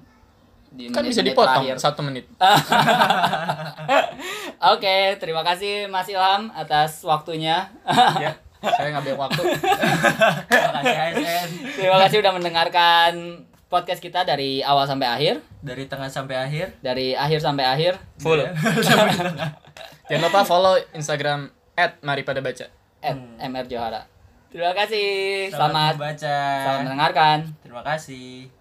[0.68, 1.80] di kan bisa dipotong terakhir.
[1.80, 2.28] satu menit
[4.66, 7.68] Oke, terima kasih Mas Ilham atas waktunya.
[8.18, 9.40] ya saya ngambil waktu
[10.48, 11.48] Makasih ASN.
[11.74, 13.12] terima kasih udah mendengarkan
[13.66, 16.72] podcast kita dari awal sampai akhir, Dari tengah sampai akhir.
[16.78, 17.92] dari akhir sampai akhir.
[18.18, 18.40] full
[20.06, 22.68] jangan lupa follow instagram at mari pada baca
[23.04, 24.02] At MR Johara.
[24.48, 25.50] Terima kasih.
[25.50, 26.36] Selamat Selamat membaca.
[26.62, 27.38] selamat mendengarkan.
[27.60, 28.53] Terima kasih.